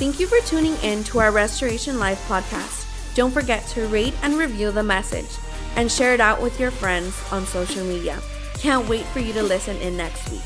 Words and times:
Thank 0.00 0.18
you 0.18 0.26
for 0.26 0.40
tuning 0.46 0.76
in 0.76 1.04
to 1.04 1.18
our 1.18 1.30
Restoration 1.30 1.98
Life 1.98 2.26
podcast. 2.26 3.14
Don't 3.14 3.30
forget 3.30 3.66
to 3.66 3.86
rate 3.88 4.14
and 4.22 4.38
review 4.38 4.70
the 4.70 4.82
message 4.82 5.28
and 5.76 5.92
share 5.92 6.14
it 6.14 6.20
out 6.20 6.40
with 6.40 6.58
your 6.58 6.70
friends 6.70 7.22
on 7.30 7.44
social 7.44 7.84
media. 7.84 8.18
Can't 8.54 8.88
wait 8.88 9.04
for 9.04 9.18
you 9.18 9.34
to 9.34 9.42
listen 9.42 9.76
in 9.76 9.98
next 9.98 10.30
week. 10.30 10.40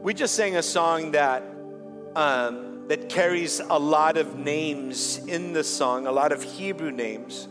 We 0.00 0.14
just 0.14 0.36
sang 0.36 0.54
a 0.54 0.62
song 0.62 1.10
that 1.10 1.42
um, 2.14 2.86
that 2.86 3.08
carries 3.08 3.58
a 3.58 3.80
lot 3.80 4.16
of 4.16 4.38
names 4.38 5.18
in 5.26 5.54
the 5.54 5.64
song, 5.64 6.06
a 6.06 6.12
lot 6.12 6.30
of 6.30 6.40
Hebrew 6.40 6.92
names. 6.92 7.48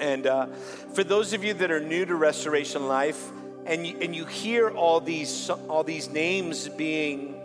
And 0.00 0.26
uh, 0.26 0.46
for 0.92 1.04
those 1.04 1.34
of 1.34 1.44
you 1.44 1.54
that 1.54 1.70
are 1.70 1.78
new 1.78 2.04
to 2.04 2.16
Restoration 2.16 2.88
Life, 2.88 3.30
and 3.64 3.86
you, 3.86 3.96
and 4.00 4.16
you 4.16 4.24
hear 4.24 4.70
all 4.70 4.98
these 4.98 5.50
all 5.50 5.84
these 5.84 6.08
names 6.08 6.68
being 6.70 7.36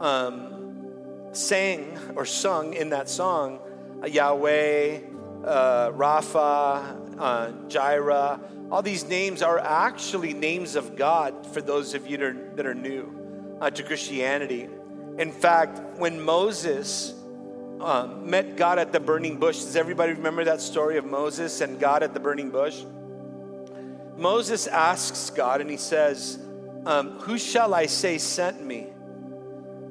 um, 0.00 0.49
sang 1.32 1.98
or 2.16 2.24
sung 2.24 2.74
in 2.74 2.90
that 2.90 3.08
song, 3.08 3.60
uh, 4.02 4.06
Yahweh, 4.06 5.00
uh, 5.44 5.90
Rapha, 5.92 7.18
uh, 7.18 7.52
Jireh, 7.68 8.40
all 8.70 8.82
these 8.82 9.04
names 9.04 9.42
are 9.42 9.58
actually 9.58 10.32
names 10.32 10.76
of 10.76 10.96
God 10.96 11.46
for 11.46 11.60
those 11.60 11.94
of 11.94 12.06
you 12.06 12.16
that 12.18 12.26
are, 12.26 12.54
that 12.54 12.66
are 12.66 12.74
new 12.74 13.58
uh, 13.60 13.70
to 13.70 13.82
Christianity. 13.82 14.68
In 15.18 15.32
fact, 15.32 15.80
when 15.98 16.20
Moses 16.20 17.14
uh, 17.80 18.06
met 18.06 18.56
God 18.56 18.78
at 18.78 18.92
the 18.92 19.00
burning 19.00 19.38
bush, 19.38 19.56
does 19.56 19.74
everybody 19.74 20.12
remember 20.12 20.44
that 20.44 20.60
story 20.60 20.98
of 20.98 21.04
Moses 21.04 21.60
and 21.60 21.80
God 21.80 22.02
at 22.02 22.14
the 22.14 22.20
burning 22.20 22.50
bush? 22.50 22.82
Moses 24.16 24.66
asks 24.66 25.30
God 25.30 25.60
and 25.60 25.70
he 25.70 25.76
says, 25.76 26.38
um, 26.86 27.18
Who 27.20 27.38
shall 27.38 27.74
I 27.74 27.86
say 27.86 28.18
sent 28.18 28.64
me? 28.64 28.88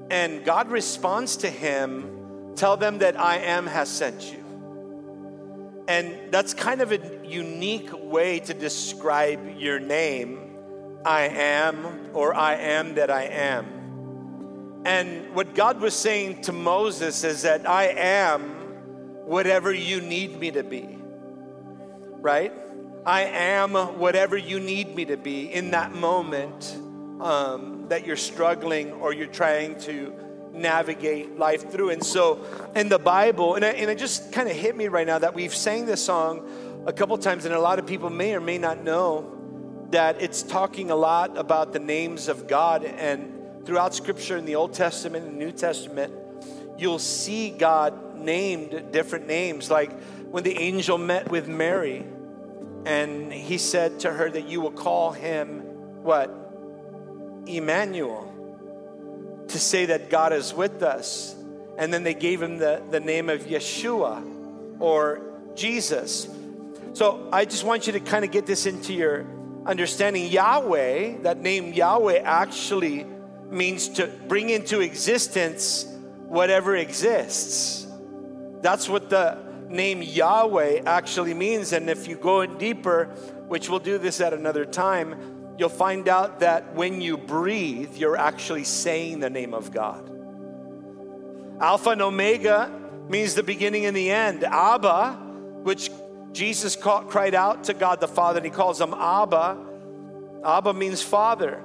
And 0.10 0.44
God 0.44 0.72
responds 0.72 1.38
to 1.38 1.50
him, 1.50 2.54
Tell 2.56 2.76
them 2.76 2.98
that 3.00 3.18
I 3.20 3.38
am 3.38 3.68
has 3.68 3.90
sent 3.90 4.34
you. 4.34 4.44
And 5.88 6.32
that's 6.32 6.54
kind 6.54 6.82
of 6.82 6.92
a 6.92 7.26
unique 7.26 7.90
way 7.94 8.40
to 8.42 8.54
describe 8.54 9.58
your 9.58 9.80
name 9.80 10.58
I 11.06 11.22
am, 11.30 12.10
or 12.14 12.36
I 12.36 12.56
am 12.56 12.96
that 12.96 13.10
I 13.10 13.24
am. 13.24 14.82
And 14.86 15.34
what 15.34 15.56
God 15.56 15.80
was 15.80 15.94
saying 15.94 16.42
to 16.44 16.52
Moses 16.52 17.24
is 17.24 17.44
that 17.44 17.68
I 17.68 17.86
am 17.86 18.42
whatever 19.26 19.74
you 19.74 20.02
need 20.02 20.40
me 20.40 20.52
to 20.52 20.64
be, 20.64 20.98
right? 22.20 22.52
I 23.06 23.22
am 23.24 23.74
whatever 23.74 24.36
you 24.38 24.60
need 24.60 24.94
me 24.96 25.06
to 25.06 25.18
be 25.18 25.52
in 25.52 25.72
that 25.72 25.94
moment 25.94 26.78
um, 27.20 27.88
that 27.90 28.06
you're 28.06 28.16
struggling 28.16 28.92
or 28.94 29.14
you're 29.14 29.28
trying 29.28 29.80
to 29.82 30.14
navigate 30.54 31.38
life 31.38 31.72
through. 31.72 31.92
And 31.92 32.04
so 32.04 32.46
in 32.76 32.90
the 32.90 33.00
Bible, 33.00 33.56
and, 33.56 33.64
and 33.64 33.90
it 33.90 33.98
just 33.98 34.32
kind 34.32 34.50
of 34.50 34.56
hit 34.56 34.76
me 34.76 34.88
right 34.88 35.08
now 35.08 35.20
that 35.20 35.34
we've 35.34 35.54
sang 35.56 35.86
this 35.86 36.04
song 36.04 36.84
a 36.86 36.94
couple 36.94 37.18
times, 37.18 37.46
and 37.46 37.54
a 37.54 37.60
lot 37.60 37.80
of 37.80 37.86
people 37.86 38.10
may 38.10 38.34
or 38.34 38.40
may 38.40 38.58
not 38.58 38.84
know 38.84 39.36
that 39.92 40.22
it's 40.22 40.44
talking 40.44 40.92
a 40.92 40.96
lot 40.96 41.38
about 41.38 41.74
the 41.74 41.80
names 41.80 42.28
of 42.28 42.48
God. 42.48 42.84
And 42.84 43.66
throughout 43.66 43.94
Scripture 43.94 44.38
in 44.38 44.46
the 44.46 44.56
Old 44.56 44.74
Testament 44.74 45.26
and 45.26 45.38
New 45.38 45.52
Testament, 45.52 46.14
you'll 46.78 47.00
see 47.00 47.50
God 47.50 48.16
named 48.18 48.92
different 48.92 49.28
names. 49.28 49.70
Like 49.70 49.92
when 50.32 50.44
the 50.44 50.58
angel 50.58 50.98
met 50.98 51.30
with 51.30 51.48
Mary, 51.48 52.06
and 52.86 53.32
he 53.32 53.58
said 53.58 54.00
to 54.02 54.12
her 54.12 54.30
that 54.30 54.48
you 54.48 54.62
will 54.62 54.72
call 54.72 55.12
him 55.12 55.60
what? 56.04 56.39
Emmanuel 57.58 58.26
to 59.50 59.60
say 59.60 59.88
that 59.88 60.10
God 60.10 60.34
is 60.34 60.54
with 60.54 60.84
us. 60.84 61.36
And 61.78 61.94
then 61.94 62.04
they 62.04 62.14
gave 62.14 62.42
him 62.42 62.58
the, 62.58 62.82
the 62.90 63.00
name 63.00 63.30
of 63.30 63.42
Yeshua 63.42 64.80
or 64.80 65.22
Jesus. 65.56 66.28
So 66.94 67.30
I 67.32 67.46
just 67.46 67.64
want 67.64 67.88
you 67.88 67.94
to 67.94 68.00
kind 68.00 68.26
of 68.26 68.32
get 68.32 68.46
this 68.46 68.66
into 68.66 68.94
your 68.94 69.26
understanding. 69.66 70.28
Yahweh, 70.28 71.20
that 71.22 71.40
name 71.40 71.74
Yahweh 71.74 72.20
actually 72.20 73.06
means 73.50 73.90
to 73.90 74.08
bring 74.28 74.50
into 74.50 74.82
existence 74.82 75.86
whatever 76.28 76.76
exists. 76.76 77.88
That's 78.62 78.90
what 78.90 79.10
the 79.10 79.38
name 79.70 80.02
Yahweh 80.02 80.82
actually 80.86 81.34
means. 81.34 81.74
And 81.74 81.90
if 81.90 82.08
you 82.08 82.16
go 82.16 82.42
in 82.42 82.58
deeper, 82.58 83.06
which 83.48 83.70
we'll 83.70 83.80
do 83.80 83.98
this 83.98 84.22
at 84.22 84.34
another 84.34 84.66
time, 84.66 85.39
you'll 85.60 85.70
find 85.70 86.08
out 86.08 86.40
that 86.40 86.74
when 86.74 87.02
you 87.02 87.18
breathe, 87.18 87.98
you're 87.98 88.16
actually 88.16 88.64
saying 88.64 89.20
the 89.20 89.30
name 89.30 89.54
of 89.54 89.74
God. 89.74 90.10
Alpha 91.62 91.90
and 91.90 92.02
Omega 92.02 92.72
means 93.10 93.36
the 93.36 93.44
beginning 93.44 93.86
and 93.86 93.96
the 93.96 94.10
end. 94.10 94.46
Abba, 94.46 95.14
which 95.64 95.92
Jesus 96.32 96.78
cried 96.78 97.36
out 97.36 97.66
to 97.66 97.74
God 97.74 98.00
the 98.00 98.08
Father, 98.08 98.38
and 98.38 98.46
he 98.46 98.52
calls 98.52 98.80
him 98.80 98.94
Abba. 98.94 99.58
Abba 100.46 100.74
means 100.74 101.02
Father. 101.02 101.62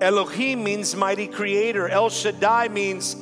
Elohim 0.00 0.64
means 0.64 0.96
mighty 0.96 1.26
creator. 1.26 1.86
El 1.88 2.08
Shaddai 2.08 2.68
means 2.68 3.16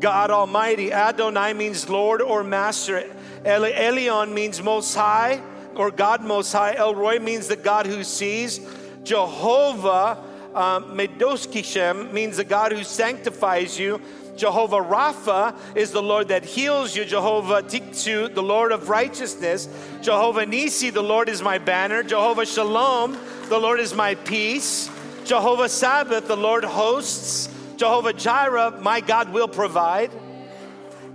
God 0.00 0.32
Almighty. 0.32 0.92
Adonai 0.92 1.52
means 1.52 1.88
Lord 1.88 2.20
or 2.20 2.42
Master. 2.42 3.04
El- 3.44 3.62
Elyon 3.62 4.32
means 4.32 4.60
Most 4.60 4.96
High 4.96 5.40
or 5.76 5.92
God 5.92 6.22
Most 6.22 6.52
High. 6.52 6.74
El 6.74 6.96
Roi 6.96 7.20
means 7.20 7.46
the 7.46 7.54
God 7.54 7.86
who 7.86 8.02
sees. 8.02 8.58
Jehovah 9.04 10.18
um, 10.54 10.96
Mekoddishkem 10.96 12.12
means 12.12 12.38
the 12.38 12.44
God 12.44 12.72
who 12.72 12.82
sanctifies 12.82 13.78
you. 13.78 14.00
Jehovah 14.36 14.78
Rapha 14.78 15.56
is 15.76 15.92
the 15.92 16.02
Lord 16.02 16.28
that 16.28 16.44
heals 16.44 16.96
you. 16.96 17.04
Jehovah 17.04 17.62
Tsidkenu, 17.62 18.34
the 18.34 18.42
Lord 18.42 18.72
of 18.72 18.88
righteousness. 18.88 19.68
Jehovah 20.02 20.46
Nisi, 20.46 20.90
the 20.90 21.02
Lord 21.02 21.28
is 21.28 21.42
my 21.42 21.58
banner. 21.58 22.02
Jehovah 22.02 22.46
Shalom, 22.46 23.16
the 23.48 23.58
Lord 23.58 23.78
is 23.78 23.94
my 23.94 24.14
peace. 24.16 24.90
Jehovah 25.24 25.68
Sabaoth, 25.68 26.26
the 26.26 26.36
Lord 26.36 26.64
hosts. 26.64 27.48
Jehovah 27.76 28.12
Jireh, 28.12 28.80
my 28.80 29.00
God 29.00 29.32
will 29.32 29.48
provide. 29.48 30.10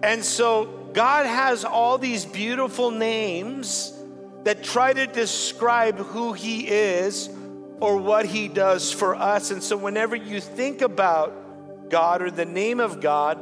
And 0.02 0.24
so 0.24 0.66
God 0.94 1.26
has 1.26 1.66
all 1.66 1.98
these 1.98 2.26
beautiful 2.26 2.92
names 2.92 3.94
that 4.44 4.64
try 4.64 4.94
to 4.94 5.08
describe 5.08 5.98
who 5.98 6.34
He 6.34 6.68
is 6.68 7.30
or 7.80 7.98
what 7.98 8.26
He 8.26 8.48
does 8.48 8.92
for 8.92 9.16
us. 9.16 9.52
And 9.52 9.64
so, 9.64 9.78
whenever 9.78 10.16
you 10.16 10.40
think 10.42 10.82
about 10.82 11.90
God 11.90 12.22
or 12.22 12.32
the 12.32 12.46
name 12.46 12.80
of 12.80 13.02
God, 13.02 13.40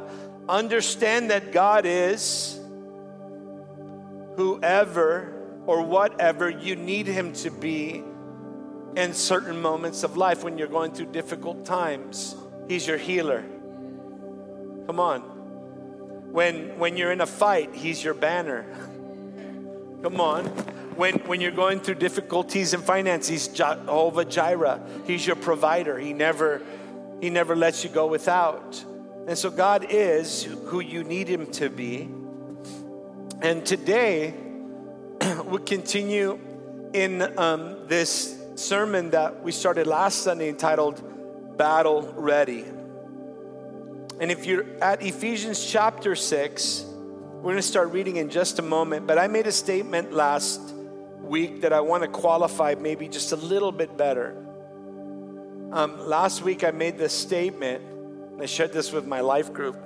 understand 0.48 1.30
that 1.30 1.52
God 1.52 1.84
is 1.86 2.58
whoever 4.36 5.34
or 5.66 5.82
whatever 5.82 6.48
you 6.48 6.76
need 6.76 7.06
Him 7.06 7.32
to 7.34 7.50
be 7.50 8.02
in 8.96 9.12
certain 9.12 9.60
moments 9.60 10.02
of 10.02 10.16
life 10.16 10.42
when 10.42 10.58
you're 10.58 10.68
going 10.68 10.92
through 10.92 11.12
difficult 11.12 11.64
times. 11.64 12.34
He's 12.68 12.86
your 12.86 12.98
healer. 12.98 13.44
Come 14.86 15.00
on. 15.00 15.20
When, 16.32 16.78
when 16.78 16.96
you're 16.96 17.12
in 17.12 17.20
a 17.20 17.26
fight, 17.26 17.74
He's 17.74 18.02
your 18.02 18.14
banner. 18.14 18.64
Come 20.02 20.20
on 20.20 20.77
when, 20.98 21.14
when 21.20 21.40
you're 21.40 21.52
going 21.52 21.78
through 21.78 21.94
difficulties 21.94 22.74
in 22.74 22.80
finance, 22.80 23.28
He's 23.28 23.46
Jehovah 23.46 24.24
Jireh. 24.24 24.80
He's 25.06 25.24
your 25.24 25.36
provider. 25.36 25.96
He 25.96 26.12
never, 26.12 26.60
he 27.20 27.30
never 27.30 27.54
lets 27.54 27.84
you 27.84 27.90
go 27.90 28.08
without. 28.08 28.84
And 29.28 29.38
so 29.38 29.48
God 29.48 29.86
is 29.90 30.42
who 30.42 30.80
you 30.80 31.04
need 31.04 31.28
Him 31.28 31.52
to 31.52 31.70
be. 31.70 32.08
And 33.40 33.64
today, 33.64 34.34
we 35.44 35.60
continue 35.60 36.40
in 36.92 37.38
um, 37.38 37.86
this 37.86 38.36
sermon 38.56 39.10
that 39.10 39.44
we 39.44 39.52
started 39.52 39.86
last 39.86 40.22
Sunday 40.22 40.48
entitled 40.48 41.56
Battle 41.56 42.12
Ready. 42.16 42.64
And 44.20 44.32
if 44.32 44.46
you're 44.46 44.66
at 44.82 45.00
Ephesians 45.00 45.64
chapter 45.64 46.16
6, 46.16 46.84
we're 46.88 47.42
going 47.42 47.54
to 47.54 47.62
start 47.62 47.92
reading 47.92 48.16
in 48.16 48.30
just 48.30 48.58
a 48.58 48.62
moment. 48.62 49.06
But 49.06 49.16
I 49.16 49.28
made 49.28 49.46
a 49.46 49.52
statement 49.52 50.12
last 50.12 50.74
week 51.28 51.60
that 51.60 51.72
I 51.72 51.80
want 51.80 52.02
to 52.02 52.08
qualify 52.08 52.74
maybe 52.78 53.08
just 53.08 53.32
a 53.32 53.36
little 53.36 53.72
bit 53.72 53.96
better. 53.96 54.36
Um, 55.70 55.98
last 56.06 56.42
week, 56.42 56.64
I 56.64 56.70
made 56.70 56.96
this 56.96 57.12
statement, 57.12 57.84
and 58.32 58.42
I 58.42 58.46
shared 58.46 58.72
this 58.72 58.90
with 58.90 59.06
my 59.06 59.20
life 59.20 59.52
group 59.52 59.76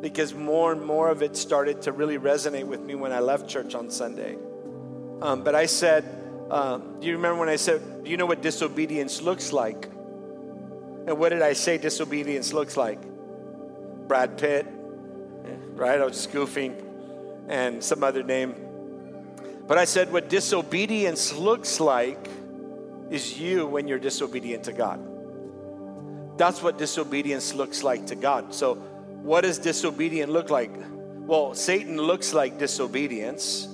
because 0.00 0.34
more 0.34 0.72
and 0.72 0.84
more 0.84 1.10
of 1.10 1.22
it 1.22 1.36
started 1.36 1.82
to 1.82 1.92
really 1.92 2.18
resonate 2.18 2.66
with 2.66 2.80
me 2.80 2.94
when 2.94 3.12
I 3.12 3.20
left 3.20 3.48
church 3.48 3.74
on 3.74 3.90
Sunday. 3.90 4.36
Um, 5.20 5.42
but 5.42 5.54
I 5.54 5.66
said, 5.66 6.04
um, 6.50 7.00
Do 7.00 7.06
you 7.06 7.14
remember 7.14 7.40
when 7.40 7.48
I 7.48 7.56
said, 7.56 8.04
Do 8.04 8.10
you 8.10 8.16
know 8.16 8.26
what 8.26 8.42
disobedience 8.42 9.22
looks 9.22 9.52
like? 9.52 9.86
And 9.86 11.18
what 11.18 11.30
did 11.30 11.42
I 11.42 11.54
say 11.54 11.78
disobedience 11.78 12.52
looks 12.52 12.76
like? 12.76 13.00
Brad 14.08 14.38
Pitt, 14.38 14.66
right? 15.74 16.00
I 16.00 16.04
was 16.04 16.14
just 16.14 16.32
goofing, 16.32 16.82
and 17.48 17.82
some 17.82 18.02
other 18.02 18.22
name. 18.22 18.67
But 19.68 19.76
I 19.76 19.84
said, 19.84 20.10
what 20.10 20.30
disobedience 20.30 21.34
looks 21.34 21.78
like 21.78 22.26
is 23.10 23.38
you 23.38 23.66
when 23.66 23.86
you're 23.86 23.98
disobedient 23.98 24.64
to 24.64 24.72
God. 24.72 24.98
That's 26.38 26.62
what 26.62 26.78
disobedience 26.78 27.52
looks 27.52 27.82
like 27.82 28.06
to 28.06 28.14
God. 28.14 28.54
So, 28.54 28.76
what 29.22 29.42
does 29.42 29.58
disobedient 29.58 30.32
look 30.32 30.48
like? 30.48 30.70
Well, 31.26 31.54
Satan 31.54 31.98
looks 31.98 32.32
like 32.32 32.58
disobedience, 32.58 33.68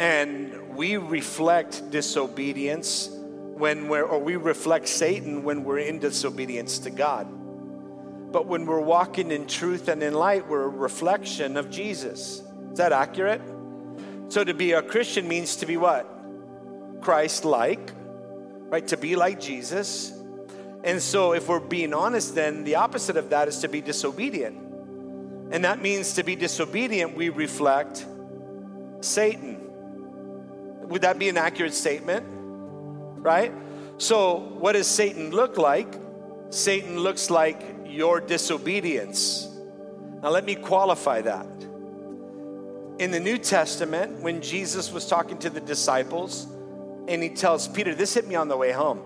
and 0.00 0.74
we 0.74 0.96
reflect 0.96 1.88
disobedience 1.90 3.10
when 3.12 3.88
we're, 3.88 4.02
or 4.02 4.18
we 4.18 4.34
reflect 4.34 4.88
Satan 4.88 5.44
when 5.44 5.62
we're 5.62 5.78
in 5.78 6.00
disobedience 6.00 6.80
to 6.80 6.90
God. 6.90 7.28
But 8.32 8.46
when 8.46 8.66
we're 8.66 8.80
walking 8.80 9.30
in 9.30 9.46
truth 9.46 9.86
and 9.86 10.02
in 10.02 10.14
light, 10.14 10.48
we're 10.48 10.62
a 10.62 10.68
reflection 10.68 11.56
of 11.56 11.70
Jesus. 11.70 12.42
Is 12.72 12.78
that 12.78 12.92
accurate? 12.92 13.42
So 14.30 14.44
to 14.44 14.54
be 14.54 14.72
a 14.72 14.80
Christian 14.80 15.26
means 15.26 15.56
to 15.56 15.66
be 15.66 15.76
what? 15.76 16.06
Christ 17.00 17.44
like, 17.44 17.92
right? 18.68 18.86
To 18.86 18.96
be 18.96 19.16
like 19.16 19.40
Jesus. 19.40 20.12
And 20.84 21.02
so 21.02 21.34
if 21.34 21.48
we're 21.48 21.58
being 21.58 21.92
honest, 21.92 22.36
then 22.36 22.62
the 22.62 22.76
opposite 22.76 23.16
of 23.16 23.30
that 23.30 23.48
is 23.48 23.58
to 23.58 23.68
be 23.68 23.80
disobedient. 23.80 24.56
And 25.50 25.64
that 25.64 25.82
means 25.82 26.14
to 26.14 26.22
be 26.22 26.36
disobedient, 26.36 27.16
we 27.16 27.28
reflect 27.28 28.06
Satan. 29.00 29.58
Would 30.82 31.02
that 31.02 31.18
be 31.18 31.28
an 31.28 31.36
accurate 31.36 31.74
statement? 31.74 32.24
Right? 32.28 33.52
So, 33.98 34.36
what 34.36 34.72
does 34.72 34.86
Satan 34.86 35.32
look 35.32 35.58
like? 35.58 35.92
Satan 36.50 37.00
looks 37.00 37.30
like 37.30 37.60
your 37.84 38.20
disobedience. 38.20 39.48
Now, 40.22 40.30
let 40.30 40.44
me 40.44 40.54
qualify 40.54 41.22
that. 41.22 41.46
In 43.00 43.10
the 43.10 43.18
New 43.18 43.38
Testament, 43.38 44.20
when 44.20 44.42
Jesus 44.42 44.92
was 44.92 45.06
talking 45.06 45.38
to 45.38 45.48
the 45.48 45.58
disciples, 45.58 46.46
and 47.08 47.22
he 47.22 47.30
tells 47.30 47.66
Peter, 47.66 47.94
This 47.94 48.12
hit 48.12 48.28
me 48.28 48.34
on 48.34 48.48
the 48.48 48.58
way 48.58 48.72
home. 48.72 49.00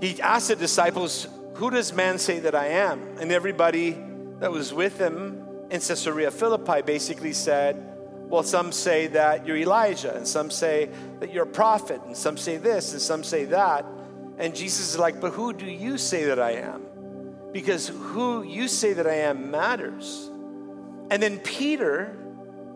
He 0.00 0.20
asked 0.20 0.48
the 0.48 0.56
disciples, 0.56 1.28
Who 1.54 1.70
does 1.70 1.92
man 1.92 2.18
say 2.18 2.40
that 2.40 2.56
I 2.56 2.66
am? 2.66 3.18
And 3.20 3.30
everybody 3.30 3.96
that 4.40 4.50
was 4.50 4.74
with 4.74 4.98
him 4.98 5.46
in 5.70 5.80
Caesarea 5.80 6.32
Philippi 6.32 6.82
basically 6.82 7.32
said, 7.32 7.76
Well, 8.28 8.42
some 8.42 8.72
say 8.72 9.06
that 9.06 9.46
you're 9.46 9.58
Elijah, 9.58 10.16
and 10.16 10.26
some 10.26 10.50
say 10.50 10.90
that 11.20 11.32
you're 11.32 11.44
a 11.44 11.46
prophet, 11.46 12.00
and 12.04 12.16
some 12.16 12.36
say 12.36 12.56
this, 12.56 12.94
and 12.94 13.00
some 13.00 13.22
say 13.22 13.44
that. 13.44 13.86
And 14.38 14.56
Jesus 14.56 14.90
is 14.90 14.98
like, 14.98 15.20
But 15.20 15.34
who 15.34 15.52
do 15.52 15.66
you 15.66 15.98
say 15.98 16.24
that 16.24 16.40
I 16.40 16.54
am? 16.54 16.84
Because 17.52 17.86
who 17.86 18.42
you 18.42 18.66
say 18.66 18.92
that 18.94 19.06
I 19.06 19.18
am 19.18 19.52
matters. 19.52 20.30
And 21.10 21.22
then 21.22 21.38
Peter, 21.38 22.16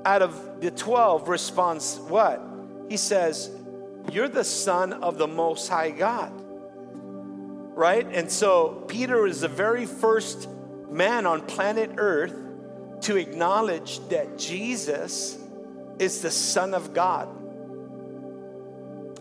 out 0.05 0.23
of 0.23 0.61
the 0.61 0.71
12, 0.71 1.29
responds, 1.29 1.99
What? 1.99 2.43
He 2.89 2.97
says, 2.97 3.51
You're 4.11 4.29
the 4.29 4.45
Son 4.45 4.93
of 4.93 5.19
the 5.19 5.29
Most 5.29 5.69
High 5.69 5.91
God. 5.91 6.33
Right? 7.75 8.07
And 8.11 8.31
so 8.31 8.85
Peter 8.89 9.27
is 9.27 9.41
the 9.41 9.49
very 9.49 9.87
first 9.87 10.49
man 10.91 11.27
on 11.27 11.43
planet 11.43 11.93
Earth 11.97 12.35
to 13.03 13.17
acknowledge 13.17 14.07
that 14.09 14.39
Jesus 14.39 15.39
is 15.99 16.21
the 16.21 16.31
Son 16.31 16.75
of 16.75 16.95
God. 16.95 17.29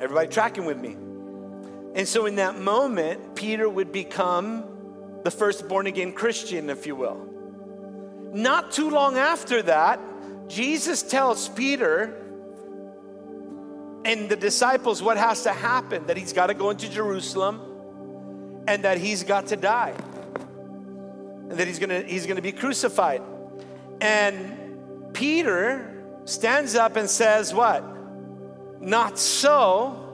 Everybody 0.02 0.28
tracking 0.30 0.66
with 0.66 0.78
me? 0.78 0.98
And 1.94 2.08
so, 2.08 2.26
in 2.26 2.36
that 2.36 2.58
moment, 2.58 3.36
Peter 3.36 3.70
would 3.70 3.92
become 3.92 4.64
the 5.24 5.32
first 5.32 5.68
born 5.68 5.88
again 5.88 6.14
Christian, 6.14 6.70
if 6.70 6.88
you 6.88 6.96
will. 6.96 7.31
Not 8.34 8.72
too 8.72 8.90
long 8.90 9.18
after 9.18 9.62
that, 9.64 10.00
Jesus 10.48 11.04
tells 11.04 11.50
Peter 11.50 12.18
and 14.04 14.30
the 14.30 14.36
disciples 14.36 15.02
what 15.02 15.18
has 15.18 15.44
to 15.44 15.52
happen 15.52 16.08
that 16.08 16.18
he's 16.18 16.34
got 16.34 16.48
to 16.48 16.54
go 16.54 16.70
into 16.70 16.90
Jerusalem 16.90 18.64
and 18.68 18.84
that 18.84 18.98
he's 18.98 19.24
got 19.24 19.48
to 19.48 19.56
die 19.56 19.94
and 21.50 21.52
that 21.52 21.68
he's 21.68 21.80
gonna 21.80 22.02
he's 22.02 22.26
gonna 22.26 22.42
be 22.42 22.52
crucified 22.52 23.22
and 24.00 25.14
peter 25.14 26.04
stands 26.26 26.76
up 26.76 26.96
and 26.96 27.10
says 27.10 27.54
what 27.54 27.84
not 28.80 29.20
so 29.20 30.12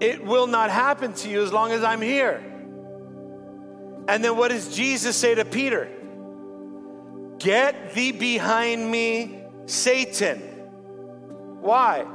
it 0.00 0.24
will 0.24 0.46
not 0.46 0.70
happen 0.70 1.12
to 1.14 1.28
you 1.28 1.42
as 1.42 1.52
long 1.52 1.72
as 1.72 1.82
I'm 1.82 2.02
here. 2.02 2.42
And 4.08 4.22
then 4.22 4.36
what 4.36 4.48
does 4.48 4.74
Jesus 4.74 5.16
say 5.16 5.34
to 5.34 5.44
Peter? 5.44 5.88
Get 7.38 7.94
thee 7.94 8.12
behind 8.12 8.90
me, 8.90 9.40
Satan. 9.66 10.38
Why? 11.60 12.06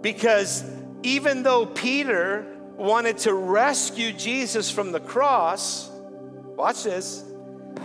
Because 0.00 0.64
even 1.02 1.42
though 1.42 1.66
Peter 1.66 2.46
wanted 2.76 3.18
to 3.18 3.34
rescue 3.34 4.12
Jesus 4.12 4.70
from 4.70 4.92
the 4.92 5.00
cross, 5.00 5.90
watch 6.56 6.84
this, 6.84 7.24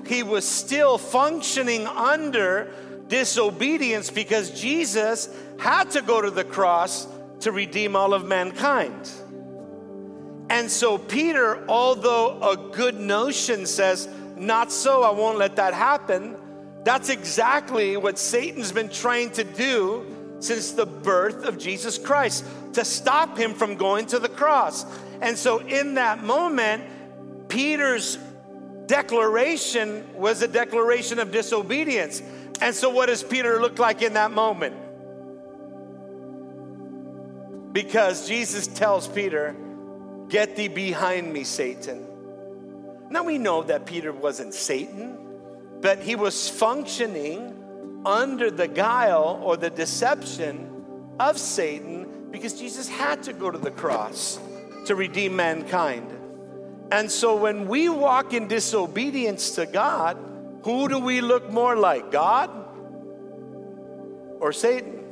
he 0.06 0.24
was 0.24 0.48
still 0.48 0.98
functioning 0.98 1.86
under 1.86 2.72
disobedience 3.08 4.10
because 4.10 4.60
Jesus 4.60 5.30
had 5.60 5.92
to 5.92 6.02
go 6.02 6.22
to 6.22 6.32
the 6.32 6.44
cross 6.44 7.08
to 7.42 7.52
redeem 7.52 7.96
all 7.96 8.14
of 8.14 8.26
mankind. 8.26 9.10
And 10.50 10.70
so, 10.70 10.98
Peter, 10.98 11.68
although 11.68 12.40
a 12.42 12.56
good 12.56 13.00
notion 13.00 13.66
says, 13.66 14.08
Not 14.36 14.72
so, 14.72 15.04
I 15.04 15.10
won't 15.10 15.38
let 15.38 15.56
that 15.56 15.74
happen, 15.74 16.38
that's 16.86 17.10
exactly 17.10 17.98
what 17.98 18.18
Satan's 18.18 18.72
been 18.72 18.88
trying 18.88 19.32
to 19.32 19.44
do 19.44 20.06
since 20.40 20.72
the 20.72 20.86
birth 20.86 21.44
of 21.44 21.58
Jesus 21.58 21.98
Christ 21.98 22.46
to 22.74 22.86
stop 22.86 23.38
him 23.38 23.54
from 23.54 23.76
going 23.76 24.06
to 24.08 24.20
the 24.20 24.30
cross. 24.30 24.86
And 25.20 25.38
so, 25.38 25.60
in 25.60 25.96
that 25.96 26.24
moment, 26.24 27.50
Peter's 27.50 28.18
declaration 28.86 30.06
was 30.14 30.42
a 30.42 30.48
declaration 30.48 31.20
of 31.20 31.32
disobedience. 31.32 32.22
And 32.62 32.74
so, 32.74 32.90
what 32.90 33.08
does 33.08 33.24
Peter 33.24 33.60
look 33.60 33.80
like 33.80 34.02
in 34.02 34.14
that 34.14 34.32
moment? 34.32 34.76
because 37.76 38.26
Jesus 38.26 38.68
tells 38.68 39.06
Peter, 39.06 39.54
Get 40.30 40.56
thee 40.56 40.70
behind 40.70 41.32
me, 41.32 41.44
Satan. 41.44 42.08
Now 43.12 43.24
we 43.26 43.38
know 43.38 43.62
that 43.64 43.86
Peter 43.86 44.12
wasn't 44.14 44.56
Satan, 44.56 45.18
but 45.86 46.00
he 46.00 46.16
was 46.16 46.50
functioning 46.50 48.02
under 48.08 48.50
the 48.50 48.68
guile 48.68 49.40
or 49.44 49.56
the 49.56 49.70
deception 49.70 50.68
of 51.20 51.38
Satan 51.38 52.32
because 52.32 52.60
Jesus 52.60 52.90
had 52.90 53.22
to 53.22 53.34
go 53.34 53.52
to 53.52 53.60
the 53.60 53.70
cross 53.70 54.40
to 54.88 54.96
redeem 54.96 55.36
mankind. 55.36 56.12
And 56.92 57.12
so 57.12 57.36
when 57.36 57.68
we 57.68 57.88
walk 57.88 58.34
in 58.34 58.48
disobedience 58.48 59.52
to 59.58 59.68
God, 59.68 60.18
who 60.64 60.90
do 60.90 60.98
we 60.98 61.22
look 61.22 61.52
more 61.52 61.76
like, 61.76 62.12
God 62.12 62.50
or 64.40 64.52
Satan? 64.54 65.04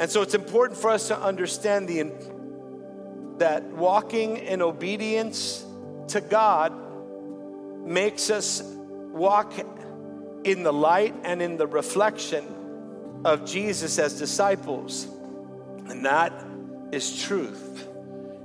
And 0.00 0.10
so 0.10 0.22
it's 0.22 0.34
important 0.34 0.76
for 0.76 0.90
us 0.90 1.06
to 1.06 1.16
understand 1.16 1.88
the, 1.88 2.10
that 3.38 3.62
walking 3.62 4.38
in 4.38 4.60
obedience 4.60 5.64
to 6.08 6.20
God 6.20 6.72
makes 7.86 8.28
us 8.28 8.60
walk 9.12 9.52
in 10.44 10.62
the 10.62 10.72
light 10.72 11.14
and 11.24 11.40
in 11.40 11.56
the 11.56 11.66
reflection 11.66 12.44
of 13.24 13.44
Jesus 13.44 13.98
as 13.98 14.18
disciples. 14.18 15.06
And 15.88 16.04
that 16.04 16.32
is 16.90 17.22
truth. 17.22 17.88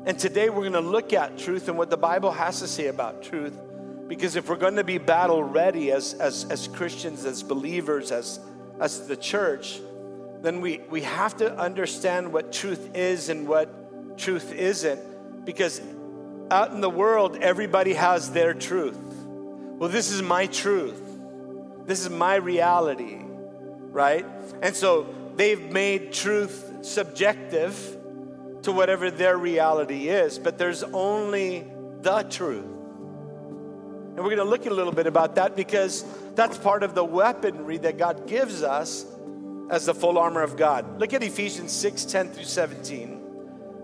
And 0.06 0.18
today 0.18 0.50
we're 0.50 0.62
going 0.70 0.74
to 0.74 0.80
look 0.80 1.14
at 1.14 1.38
truth 1.38 1.68
and 1.68 1.78
what 1.78 1.90
the 1.90 1.98
Bible 1.98 2.32
has 2.32 2.60
to 2.60 2.68
say 2.68 2.88
about 2.88 3.24
truth. 3.24 3.58
Because 4.08 4.36
if 4.36 4.48
we're 4.48 4.56
going 4.56 4.78
to 4.78 4.84
be 4.84 4.98
battle 4.98 5.44
ready 5.44 5.92
as, 5.92 6.14
as, 6.14 6.46
as 6.46 6.68
Christians, 6.68 7.26
as 7.26 7.44
believers, 7.44 8.12
as, 8.12 8.40
as 8.80 9.08
the 9.08 9.18
church, 9.18 9.82
then 10.42 10.62
we, 10.62 10.80
we 10.90 11.02
have 11.02 11.36
to 11.38 11.58
understand 11.58 12.32
what 12.32 12.54
truth 12.54 12.96
is 12.96 13.28
and 13.30 13.48
what 13.48 14.18
truth 14.18 14.54
isn't. 14.54 15.46
Because 15.46 15.82
out 16.52 16.72
in 16.72 16.80
the 16.80 16.90
world, 16.90 17.38
everybody 17.42 17.94
has 17.94 18.32
their 18.32 18.54
truth. 18.54 18.98
Well, 19.78 19.90
this 19.90 20.12
is 20.12 20.22
my 20.24 20.48
truth. 20.48 21.02
This 21.86 22.02
is 22.02 22.10
my 22.10 22.36
reality, 22.36 23.20
right? 23.22 24.26
And 24.62 24.76
so 24.76 25.08
they've 25.36 25.72
made 25.72 26.12
truth 26.12 26.80
subjective 26.82 27.76
to 28.64 28.72
whatever 28.72 29.12
their 29.12 29.38
reality 29.38 30.10
is, 30.10 30.40
but 30.40 30.58
there's 30.58 30.84
only 30.84 31.68
the 32.02 32.24
truth. 32.24 32.66
And 32.66 34.18
we're 34.18 34.36
going 34.36 34.38
to 34.38 34.44
look 34.46 34.66
a 34.66 34.72
little 34.72 34.92
bit 34.92 35.06
about 35.06 35.36
that 35.36 35.56
because 35.56 36.04
that's 36.34 36.58
part 36.58 36.82
of 36.82 36.96
the 36.96 37.06
weaponry 37.06 37.78
that 37.78 38.00
God 38.00 38.28
gives 38.28 38.64
us 38.64 39.06
as 39.70 39.86
the 39.86 39.94
full 39.94 40.18
armor 40.18 40.42
of 40.42 40.58
God. 40.58 41.00
Look 41.00 41.14
at 41.14 41.22
Ephesians 41.22 41.72
6 41.72 42.06
10 42.06 42.32
through 42.32 42.46
17. 42.46 43.22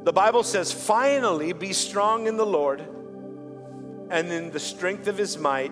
The 0.03 0.13
Bible 0.13 0.41
says, 0.41 0.71
Finally, 0.71 1.53
be 1.53 1.71
strong 1.71 2.25
in 2.25 2.37
the 2.37 2.45
Lord 2.45 2.81
and 4.09 4.31
in 4.31 4.51
the 4.51 4.59
strength 4.59 5.07
of 5.07 5.17
his 5.17 5.37
might. 5.37 5.71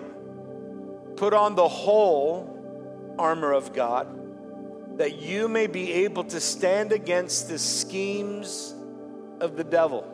Put 1.16 1.34
on 1.34 1.54
the 1.54 1.68
whole 1.68 3.14
armor 3.18 3.52
of 3.52 3.72
God, 3.72 4.98
that 4.98 5.20
you 5.20 5.48
may 5.48 5.66
be 5.66 5.92
able 5.92 6.24
to 6.24 6.40
stand 6.40 6.92
against 6.92 7.48
the 7.48 7.58
schemes 7.58 8.74
of 9.40 9.56
the 9.56 9.64
devil. 9.64 10.08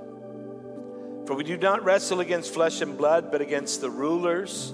For 1.27 1.35
we 1.35 1.45
do 1.45 1.57
not 1.57 1.85
wrestle 1.85 2.21
against 2.21 2.55
flesh 2.55 2.81
and 2.81 2.97
blood, 2.97 3.31
but 3.31 3.41
against 3.41 3.81
the 3.81 3.91
rulers 3.91 4.73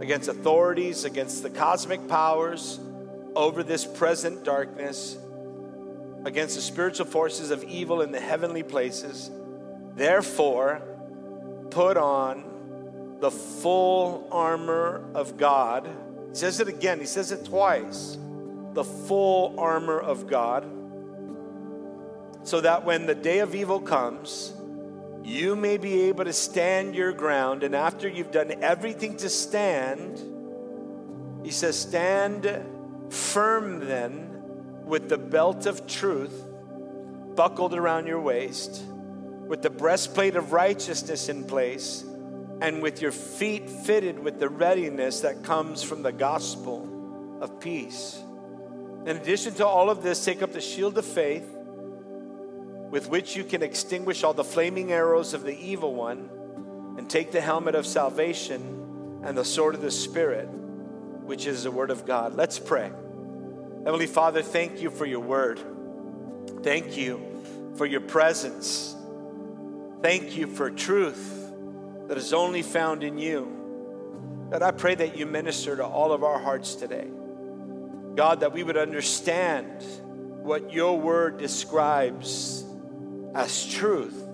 against 0.00 0.28
authorities, 0.28 1.04
against 1.04 1.42
the 1.42 1.50
cosmic 1.50 2.06
powers 2.08 2.78
over 3.34 3.62
this 3.62 3.84
present 3.84 4.44
darkness, 4.44 5.16
against 6.24 6.56
the 6.56 6.62
spiritual 6.62 7.06
forces 7.06 7.50
of 7.50 7.64
evil 7.64 8.02
in 8.02 8.12
the 8.12 8.20
heavenly 8.20 8.62
places. 8.62 9.30
Therefore, 9.94 10.82
put 11.70 11.96
on 11.96 12.44
the 13.20 13.30
full 13.30 14.28
armor 14.30 15.04
of 15.14 15.36
God. 15.36 15.88
He 16.30 16.34
says 16.36 16.60
it 16.60 16.68
again, 16.68 17.00
he 17.00 17.06
says 17.06 17.32
it 17.32 17.44
twice. 17.44 18.16
The 18.74 18.84
full 18.84 19.58
armor 19.58 19.98
of 19.98 20.28
God, 20.28 20.64
so 22.44 22.60
that 22.60 22.84
when 22.84 23.06
the 23.06 23.14
day 23.14 23.40
of 23.40 23.54
evil 23.54 23.80
comes, 23.80 24.52
you 25.24 25.56
may 25.56 25.78
be 25.78 26.02
able 26.02 26.24
to 26.24 26.32
stand 26.32 26.94
your 26.94 27.12
ground. 27.12 27.62
And 27.62 27.74
after 27.74 28.08
you've 28.08 28.30
done 28.30 28.52
everything 28.62 29.16
to 29.18 29.28
stand, 29.28 30.22
he 31.44 31.50
says, 31.50 31.78
Stand 31.78 32.64
firm 33.10 33.80
then 33.80 34.28
with 34.84 35.08
the 35.08 35.18
belt 35.18 35.66
of 35.66 35.86
truth 35.86 36.44
buckled 37.34 37.74
around 37.74 38.06
your 38.06 38.20
waist, 38.20 38.82
with 39.46 39.62
the 39.62 39.70
breastplate 39.70 40.34
of 40.34 40.52
righteousness 40.52 41.28
in 41.28 41.44
place, 41.44 42.04
and 42.60 42.82
with 42.82 43.00
your 43.00 43.12
feet 43.12 43.68
fitted 43.68 44.18
with 44.18 44.40
the 44.40 44.48
readiness 44.48 45.20
that 45.20 45.44
comes 45.44 45.82
from 45.82 46.02
the 46.02 46.12
gospel 46.12 47.38
of 47.40 47.60
peace. 47.60 48.20
In 49.06 49.16
addition 49.16 49.54
to 49.54 49.66
all 49.66 49.90
of 49.90 50.02
this, 50.02 50.24
take 50.24 50.42
up 50.42 50.52
the 50.52 50.60
shield 50.60 50.98
of 50.98 51.04
faith 51.04 51.48
with 52.90 53.08
which 53.08 53.36
you 53.36 53.44
can 53.44 53.62
extinguish 53.62 54.24
all 54.24 54.34
the 54.34 54.44
flaming 54.44 54.92
arrows 54.92 55.34
of 55.34 55.42
the 55.42 55.56
evil 55.58 55.94
one, 55.94 56.30
and 56.96 57.08
take 57.08 57.30
the 57.30 57.40
helmet 57.40 57.74
of 57.74 57.86
salvation 57.86 59.20
and 59.22 59.36
the 59.36 59.44
sword 59.44 59.74
of 59.74 59.80
the 59.80 59.90
Spirit, 59.90 60.46
which 60.46 61.46
is 61.46 61.64
the 61.64 61.70
word 61.70 61.90
of 61.90 62.06
God. 62.06 62.34
Let's 62.34 62.58
pray. 62.58 62.90
Heavenly 63.84 64.06
Father, 64.06 64.42
thank 64.42 64.80
you 64.80 64.90
for 64.90 65.06
your 65.06 65.20
word. 65.20 65.60
Thank 66.62 66.96
you 66.96 67.20
for 67.76 67.86
your 67.86 68.00
presence. 68.00 68.96
Thank 70.02 70.36
you 70.36 70.46
for 70.46 70.70
truth 70.70 71.47
that 72.08 72.18
is 72.18 72.32
only 72.32 72.62
found 72.62 73.04
in 73.04 73.18
you. 73.18 74.48
God, 74.50 74.62
I 74.62 74.70
pray 74.72 74.94
that 74.94 75.16
you 75.16 75.26
minister 75.26 75.76
to 75.76 75.84
all 75.84 76.12
of 76.12 76.24
our 76.24 76.38
hearts 76.38 76.74
today. 76.74 77.06
God, 78.14 78.40
that 78.40 78.52
we 78.52 78.62
would 78.62 78.76
understand 78.76 79.82
what 80.42 80.72
your 80.72 80.98
word 80.98 81.38
describes 81.38 82.64
as 83.34 83.66
truth 83.66 84.26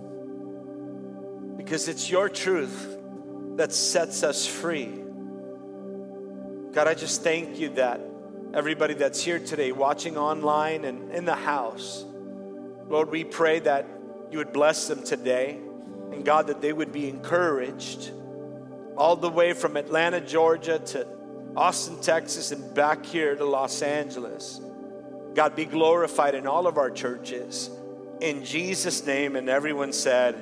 because 1.56 1.88
it's 1.88 2.10
your 2.10 2.28
truth 2.28 2.96
that 3.56 3.72
sets 3.72 4.22
us 4.22 4.46
free. 4.46 5.02
God, 6.72 6.86
I 6.88 6.94
just 6.94 7.22
thank 7.22 7.58
you 7.58 7.70
that 7.70 8.00
everybody 8.52 8.94
that's 8.94 9.22
here 9.22 9.38
today, 9.38 9.72
watching 9.72 10.16
online 10.16 10.84
and 10.84 11.12
in 11.12 11.24
the 11.24 11.34
house, 11.34 12.04
Lord, 12.88 13.10
we 13.10 13.24
pray 13.24 13.60
that 13.60 13.88
you 14.30 14.38
would 14.38 14.52
bless 14.52 14.88
them 14.88 15.02
today. 15.02 15.58
And 16.14 16.24
God, 16.24 16.46
that 16.46 16.60
they 16.60 16.72
would 16.72 16.92
be 16.92 17.08
encouraged 17.08 18.12
all 18.96 19.16
the 19.16 19.28
way 19.28 19.52
from 19.52 19.76
Atlanta, 19.76 20.20
Georgia 20.20 20.78
to 20.78 21.08
Austin, 21.56 22.00
Texas, 22.00 22.52
and 22.52 22.72
back 22.72 23.04
here 23.04 23.34
to 23.34 23.44
Los 23.44 23.82
Angeles. 23.82 24.60
God, 25.34 25.56
be 25.56 25.64
glorified 25.64 26.36
in 26.36 26.46
all 26.46 26.68
of 26.68 26.78
our 26.78 26.90
churches 26.90 27.68
in 28.20 28.44
Jesus' 28.44 29.04
name. 29.04 29.34
And 29.34 29.48
everyone 29.48 29.92
said, 29.92 30.36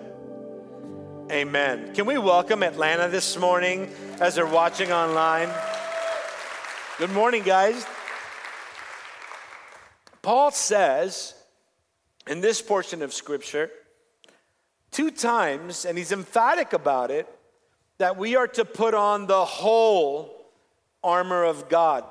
Amen. 1.31 1.95
Can 1.95 2.05
we 2.05 2.19
welcome 2.19 2.63
Atlanta 2.63 3.09
this 3.09 3.39
morning 3.39 3.91
as 4.21 4.35
they're 4.35 4.45
watching 4.45 4.93
online? 4.93 5.49
Good 6.99 7.13
morning, 7.13 7.43
guys. 7.43 7.87
Paul 10.21 10.51
says 10.51 11.33
in 12.27 12.43
this 12.43 12.61
portion 12.61 13.01
of 13.01 13.15
Scripture, 13.15 13.71
two 14.93 15.11
times, 15.11 15.85
and 15.85 15.99
he's 15.99 16.13
emphatic 16.13 16.73
about 16.73 17.11
it, 17.11 17.27
that 17.99 18.17
we 18.17 18.37
are 18.37 18.47
to 18.49 18.65
put 18.65 18.95
on 18.95 19.27
the 19.27 19.45
whole 19.45 20.47
armor 21.03 21.45
of 21.45 21.69
God. 21.69 22.05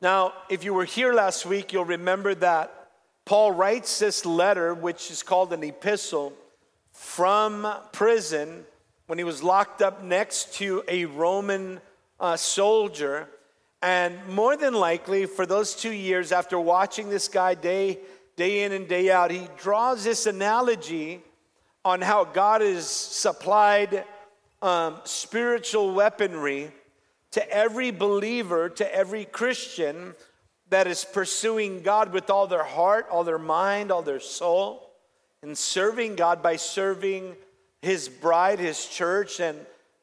Now, 0.00 0.32
if 0.50 0.64
you 0.64 0.74
were 0.74 0.84
here 0.84 1.12
last 1.12 1.46
week, 1.46 1.72
you'll 1.72 1.84
remember 1.84 2.34
that 2.36 2.88
Paul 3.24 3.52
writes 3.52 3.98
this 3.98 4.26
letter, 4.26 4.74
which 4.74 5.10
is 5.10 5.22
called 5.22 5.52
an 5.52 5.62
epistle, 5.62 6.32
from 6.92 7.66
prison 7.92 8.64
when 9.06 9.18
he 9.18 9.24
was 9.24 9.42
locked 9.42 9.82
up 9.82 10.02
next 10.02 10.54
to 10.54 10.82
a 10.88 11.04
Roman 11.04 11.80
uh, 12.18 12.36
soldier. 12.36 13.28
And 13.82 14.16
more 14.28 14.56
than 14.56 14.74
likely, 14.74 15.26
for 15.26 15.46
those 15.46 15.74
two 15.74 15.92
years, 15.92 16.32
after 16.32 16.58
watching 16.58 17.08
this 17.08 17.28
guy 17.28 17.54
day, 17.54 17.98
day 18.36 18.64
in 18.64 18.72
and 18.72 18.88
day 18.88 19.10
out, 19.10 19.30
he 19.30 19.48
draws 19.58 20.04
this 20.04 20.26
analogy 20.26 21.22
on 21.86 22.00
how 22.00 22.24
God 22.24 22.62
has 22.62 22.84
supplied 22.84 24.04
um, 24.60 24.96
spiritual 25.04 25.94
weaponry 25.94 26.72
to 27.30 27.48
every 27.48 27.92
believer, 27.92 28.68
to 28.68 28.92
every 28.92 29.24
Christian 29.24 30.12
that 30.70 30.88
is 30.88 31.04
pursuing 31.04 31.82
God 31.82 32.12
with 32.12 32.28
all 32.28 32.48
their 32.48 32.64
heart, 32.64 33.06
all 33.08 33.22
their 33.22 33.38
mind, 33.38 33.92
all 33.92 34.02
their 34.02 34.18
soul, 34.18 34.90
and 35.42 35.56
serving 35.56 36.16
God 36.16 36.42
by 36.42 36.56
serving 36.56 37.36
His 37.82 38.08
bride, 38.08 38.58
His 38.58 38.84
church, 38.86 39.38
and 39.38 39.56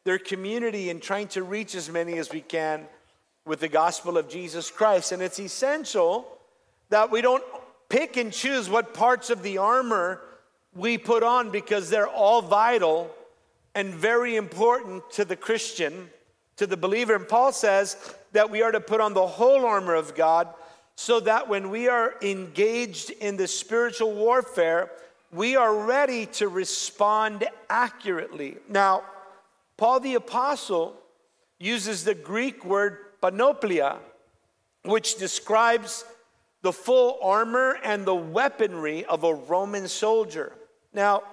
their 0.06 0.20
community, 0.20 0.90
and 0.90 1.02
trying 1.02 1.28
to 1.30 1.44
reach 1.44 1.76
as 1.76 1.90
many 1.90 2.18
as 2.18 2.32
we 2.32 2.40
can 2.40 2.86
with 3.46 3.60
the 3.60 3.68
gospel 3.68 4.18
of 4.18 4.30
Jesus 4.30 4.72
Christ. 4.72 5.12
And 5.12 5.22
it's 5.22 5.38
essential 5.38 6.32
that 6.92 7.12
we 7.12 7.20
don't 7.20 7.44
pick 7.90 8.16
and 8.16 8.32
choose 8.32 8.70
what 8.70 8.94
parts 8.94 9.30
of 9.30 9.44
the 9.44 9.58
armor 9.58 10.22
we 10.76 10.98
put 10.98 11.24
on 11.24 11.50
because 11.50 11.90
they're 11.90 12.08
all 12.08 12.42
vital 12.42 13.10
and 13.76 13.94
very 13.94 14.36
important 14.36 15.10
to 15.12 15.26
the 15.26 15.36
Christian, 15.36 16.10
to 16.58 16.68
the 16.68 16.78
believer. 16.78 17.16
And 17.16 17.28
Paul 17.28 17.52
says 17.52 18.16
that 18.32 18.50
we 18.50 18.62
are 18.62 18.72
to 18.72 18.80
put 18.80 19.02
on 19.02 19.14
the 19.14 19.26
whole 19.26 19.66
armor 19.66 19.96
of 19.96 20.16
God 20.16 20.48
so 20.96 21.20
that 21.22 21.48
when 21.50 21.70
we 21.70 21.88
are 21.88 22.16
engaged 22.22 23.10
in 23.10 23.38
the 23.38 23.48
spiritual 23.48 24.14
warfare, 24.14 24.92
we 25.32 25.56
are 25.56 25.76
ready 25.76 26.28
to 26.28 26.48
respond 26.48 27.48
accurately. 27.70 28.58
Now, 28.70 29.04
Paul 29.78 30.00
the 30.00 30.16
Apostle 30.16 30.96
uses 31.60 32.04
the 32.04 32.14
Greek 32.14 32.64
word 32.64 32.98
panoplia, 33.22 33.98
which 34.84 35.16
describes 35.18 36.06
the 36.62 36.74
full 36.74 37.18
armor 37.22 37.78
and 37.84 38.06
the 38.06 38.16
weaponry 38.16 39.04
of 39.06 39.24
a 39.24 39.34
Roman 39.34 39.88
soldier. 39.88 40.54
Now, 40.94 41.24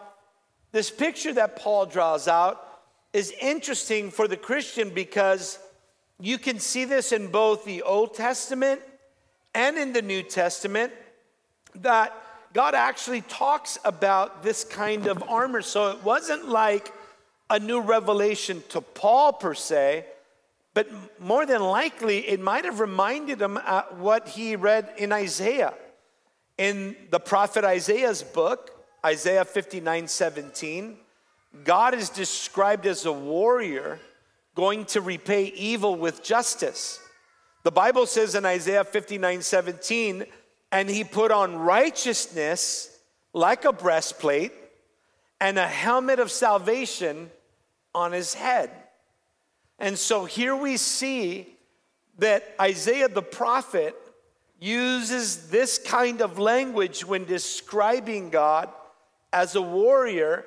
this 0.72 0.90
picture 0.90 1.32
that 1.34 1.56
Paul 1.56 1.86
draws 1.86 2.28
out 2.28 2.66
is 3.12 3.34
interesting 3.40 4.10
for 4.10 4.28
the 4.28 4.36
Christian 4.36 4.90
because 4.90 5.58
you 6.20 6.38
can 6.38 6.58
see 6.58 6.84
this 6.84 7.12
in 7.12 7.28
both 7.28 7.64
the 7.64 7.82
Old 7.82 8.14
Testament 8.14 8.80
and 9.54 9.76
in 9.76 9.92
the 9.92 10.02
New 10.02 10.22
Testament 10.22 10.92
that 11.76 12.14
God 12.52 12.74
actually 12.74 13.22
talks 13.22 13.78
about 13.84 14.42
this 14.42 14.64
kind 14.64 15.06
of 15.06 15.22
armor. 15.28 15.62
So 15.62 15.90
it 15.90 16.02
wasn't 16.02 16.48
like 16.48 16.92
a 17.48 17.58
new 17.58 17.80
revelation 17.80 18.62
to 18.70 18.80
Paul 18.80 19.32
per 19.32 19.54
se, 19.54 20.06
but 20.72 20.88
more 21.20 21.46
than 21.46 21.62
likely 21.62 22.28
it 22.28 22.40
might 22.40 22.64
have 22.64 22.80
reminded 22.80 23.40
him 23.40 23.56
what 23.98 24.28
he 24.28 24.56
read 24.56 24.92
in 24.96 25.12
Isaiah. 25.12 25.74
In 26.58 26.96
the 27.10 27.18
prophet 27.18 27.64
Isaiah's 27.64 28.22
book, 28.22 28.79
Isaiah 29.04 29.44
59 29.44 30.08
17, 30.08 30.96
God 31.64 31.94
is 31.94 32.10
described 32.10 32.86
as 32.86 33.06
a 33.06 33.12
warrior 33.12 33.98
going 34.54 34.84
to 34.86 35.00
repay 35.00 35.44
evil 35.44 35.96
with 35.96 36.22
justice. 36.22 37.00
The 37.62 37.70
Bible 37.70 38.06
says 38.06 38.34
in 38.34 38.44
Isaiah 38.44 38.84
59 38.84 39.42
17, 39.42 40.24
and 40.72 40.88
he 40.88 41.04
put 41.04 41.30
on 41.30 41.56
righteousness 41.56 42.98
like 43.32 43.64
a 43.64 43.72
breastplate 43.72 44.52
and 45.40 45.58
a 45.58 45.66
helmet 45.66 46.18
of 46.18 46.30
salvation 46.30 47.30
on 47.94 48.12
his 48.12 48.34
head. 48.34 48.70
And 49.78 49.98
so 49.98 50.26
here 50.26 50.54
we 50.54 50.76
see 50.76 51.56
that 52.18 52.54
Isaiah 52.60 53.08
the 53.08 53.22
prophet 53.22 53.96
uses 54.60 55.48
this 55.48 55.78
kind 55.78 56.20
of 56.20 56.38
language 56.38 57.04
when 57.04 57.24
describing 57.24 58.28
God 58.28 58.68
as 59.32 59.54
a 59.54 59.62
warrior. 59.62 60.44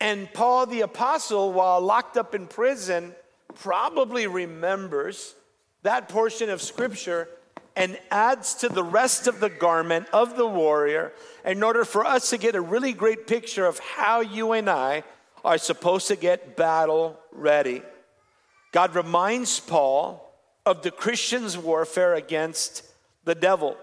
And 0.00 0.32
Paul 0.32 0.66
the 0.66 0.80
apostle, 0.80 1.52
while 1.52 1.80
locked 1.80 2.16
up 2.16 2.34
in 2.34 2.46
prison, 2.46 3.14
probably 3.54 4.26
remembers 4.26 5.34
that 5.82 6.08
portion 6.08 6.50
of 6.50 6.62
scripture 6.62 7.28
and 7.76 7.98
adds 8.10 8.54
to 8.54 8.68
the 8.68 8.82
rest 8.82 9.26
of 9.26 9.40
the 9.40 9.48
garment 9.48 10.06
of 10.12 10.36
the 10.36 10.46
warrior 10.46 11.12
in 11.44 11.62
order 11.62 11.84
for 11.84 12.04
us 12.04 12.30
to 12.30 12.38
get 12.38 12.54
a 12.54 12.60
really 12.60 12.92
great 12.92 13.26
picture 13.26 13.66
of 13.66 13.78
how 13.78 14.20
you 14.20 14.52
and 14.52 14.68
I 14.68 15.04
are 15.44 15.58
supposed 15.58 16.08
to 16.08 16.16
get 16.16 16.56
battle 16.56 17.18
ready. 17.32 17.82
God 18.72 18.94
reminds 18.94 19.60
Paul 19.60 20.34
of 20.66 20.82
the 20.82 20.90
Christian's 20.90 21.56
warfare 21.56 22.14
against 22.14 22.84
the 23.24 23.34
devil. 23.34 23.76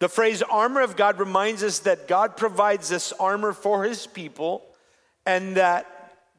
The 0.00 0.08
phrase 0.08 0.42
armor 0.42 0.80
of 0.80 0.96
God 0.96 1.18
reminds 1.18 1.62
us 1.62 1.80
that 1.80 2.08
God 2.08 2.36
provides 2.36 2.88
this 2.88 3.12
armor 3.12 3.52
for 3.52 3.84
his 3.84 4.06
people 4.06 4.64
and 5.26 5.56
that 5.56 5.86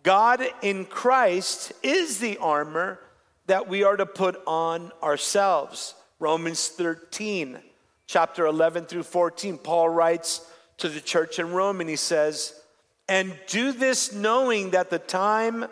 God 0.02 0.44
in 0.64 0.86
Christ 0.86 1.72
is 1.84 2.18
the 2.18 2.40
armor 2.40 3.00
that 3.46 3.68
we 3.68 3.84
are 3.84 3.96
to 3.96 4.08
put 4.08 4.42
on 4.48 4.92
ourselves. 5.04 5.94
Romans 6.20 6.70
13, 6.70 7.60
chapter 8.08 8.48
11 8.48 8.86
through 8.86 9.04
14, 9.04 9.60
Paul 9.60 9.90
writes 9.90 10.44
to 10.78 10.90
the 10.90 11.00
church 11.00 11.38
in 11.38 11.52
Rome 11.52 11.82
and 11.82 11.90
he 11.90 11.96
says, 11.98 12.60
And 13.08 13.38
do 13.46 13.74
this 13.74 14.12
knowing 14.12 14.72
that 14.72 14.90
the 14.90 14.98
time, 14.98 15.66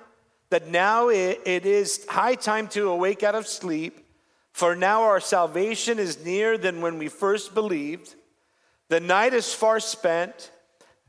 that 0.52 0.68
now 0.68 1.10
it, 1.10 1.42
it 1.46 1.66
is 1.66 2.06
high 2.08 2.36
time 2.36 2.68
to 2.70 2.90
awake 2.90 3.24
out 3.24 3.34
of 3.34 3.48
sleep 3.48 4.06
for 4.60 4.76
now 4.76 5.04
our 5.04 5.22
salvation 5.22 6.00
is 6.00 6.26
nearer 6.26 6.58
than 6.58 6.82
when 6.82 6.98
we 6.98 7.08
first 7.08 7.54
believed. 7.54 8.16
The 8.90 9.00
night 9.00 9.34
is 9.34 9.54
far 9.54 9.80
spent, 9.80 10.52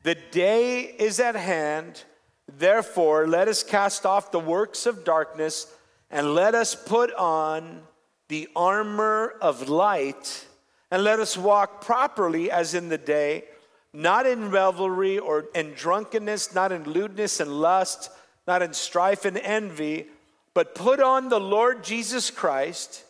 the 0.04 0.14
day 0.14 0.82
is 0.82 1.18
at 1.18 1.34
hand. 1.34 2.04
Therefore, 2.46 3.26
let 3.26 3.48
us 3.48 3.64
cast 3.64 4.06
off 4.06 4.30
the 4.30 4.38
works 4.38 4.86
of 4.86 5.02
darkness 5.02 5.66
and 6.12 6.32
let 6.36 6.54
us 6.54 6.76
put 6.76 7.12
on 7.14 7.82
the 8.28 8.48
armor 8.54 9.34
of 9.40 9.68
light 9.68 10.46
and 10.92 11.02
let 11.02 11.18
us 11.18 11.36
walk 11.36 11.84
properly 11.84 12.52
as 12.52 12.74
in 12.74 12.88
the 12.88 12.98
day, 12.98 13.46
not 13.92 14.26
in 14.26 14.52
revelry 14.52 15.18
or 15.18 15.46
in 15.56 15.72
drunkenness, 15.72 16.54
not 16.54 16.70
in 16.70 16.84
lewdness 16.84 17.40
and 17.40 17.60
lust, 17.60 18.10
not 18.46 18.62
in 18.62 18.72
strife 18.72 19.24
and 19.24 19.38
envy, 19.38 20.06
but 20.54 20.76
put 20.76 21.00
on 21.00 21.28
the 21.28 21.40
Lord 21.40 21.82
Jesus 21.82 22.30
Christ 22.30 23.06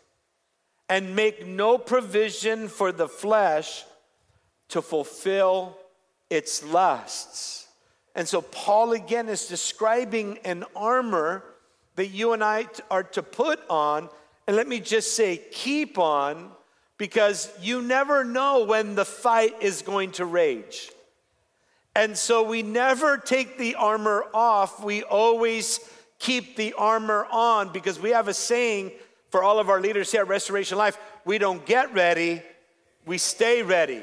and 0.90 1.14
make 1.14 1.46
no 1.46 1.78
provision 1.78 2.66
for 2.66 2.90
the 2.90 3.08
flesh 3.08 3.84
to 4.68 4.82
fulfill 4.82 5.78
its 6.28 6.64
lusts. 6.64 7.68
And 8.16 8.28
so, 8.28 8.42
Paul 8.42 8.92
again 8.92 9.28
is 9.28 9.46
describing 9.46 10.38
an 10.38 10.64
armor 10.74 11.44
that 11.94 12.08
you 12.08 12.32
and 12.32 12.42
I 12.42 12.66
are 12.90 13.04
to 13.04 13.22
put 13.22 13.60
on. 13.70 14.08
And 14.48 14.56
let 14.56 14.66
me 14.66 14.80
just 14.80 15.14
say, 15.14 15.40
keep 15.52 15.96
on, 15.96 16.50
because 16.98 17.52
you 17.62 17.82
never 17.82 18.24
know 18.24 18.64
when 18.64 18.96
the 18.96 19.04
fight 19.04 19.62
is 19.62 19.82
going 19.82 20.10
to 20.12 20.24
rage. 20.24 20.90
And 21.94 22.18
so, 22.18 22.42
we 22.42 22.62
never 22.62 23.16
take 23.16 23.58
the 23.58 23.76
armor 23.76 24.24
off, 24.34 24.82
we 24.82 25.04
always 25.04 25.78
keep 26.18 26.56
the 26.56 26.72
armor 26.72 27.28
on, 27.30 27.72
because 27.72 28.00
we 28.00 28.10
have 28.10 28.26
a 28.26 28.34
saying 28.34 28.90
for 29.30 29.42
all 29.42 29.58
of 29.58 29.68
our 29.68 29.80
leaders 29.80 30.12
here 30.12 30.22
at 30.22 30.28
Restoration 30.28 30.76
Life, 30.76 30.98
we 31.24 31.38
don't 31.38 31.64
get 31.64 31.94
ready, 31.94 32.42
we 33.06 33.18
stay 33.18 33.62
ready. 33.62 34.02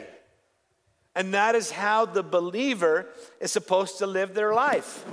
And 1.16 1.34
that 1.34 1.56
is 1.56 1.72
how 1.72 2.06
the 2.06 2.24
believer 2.24 3.08
is 3.40 3.52
supposed 3.52 3.98
to 4.00 4.08
live 4.08 4.34
their 4.34 4.54
life. 4.54 5.04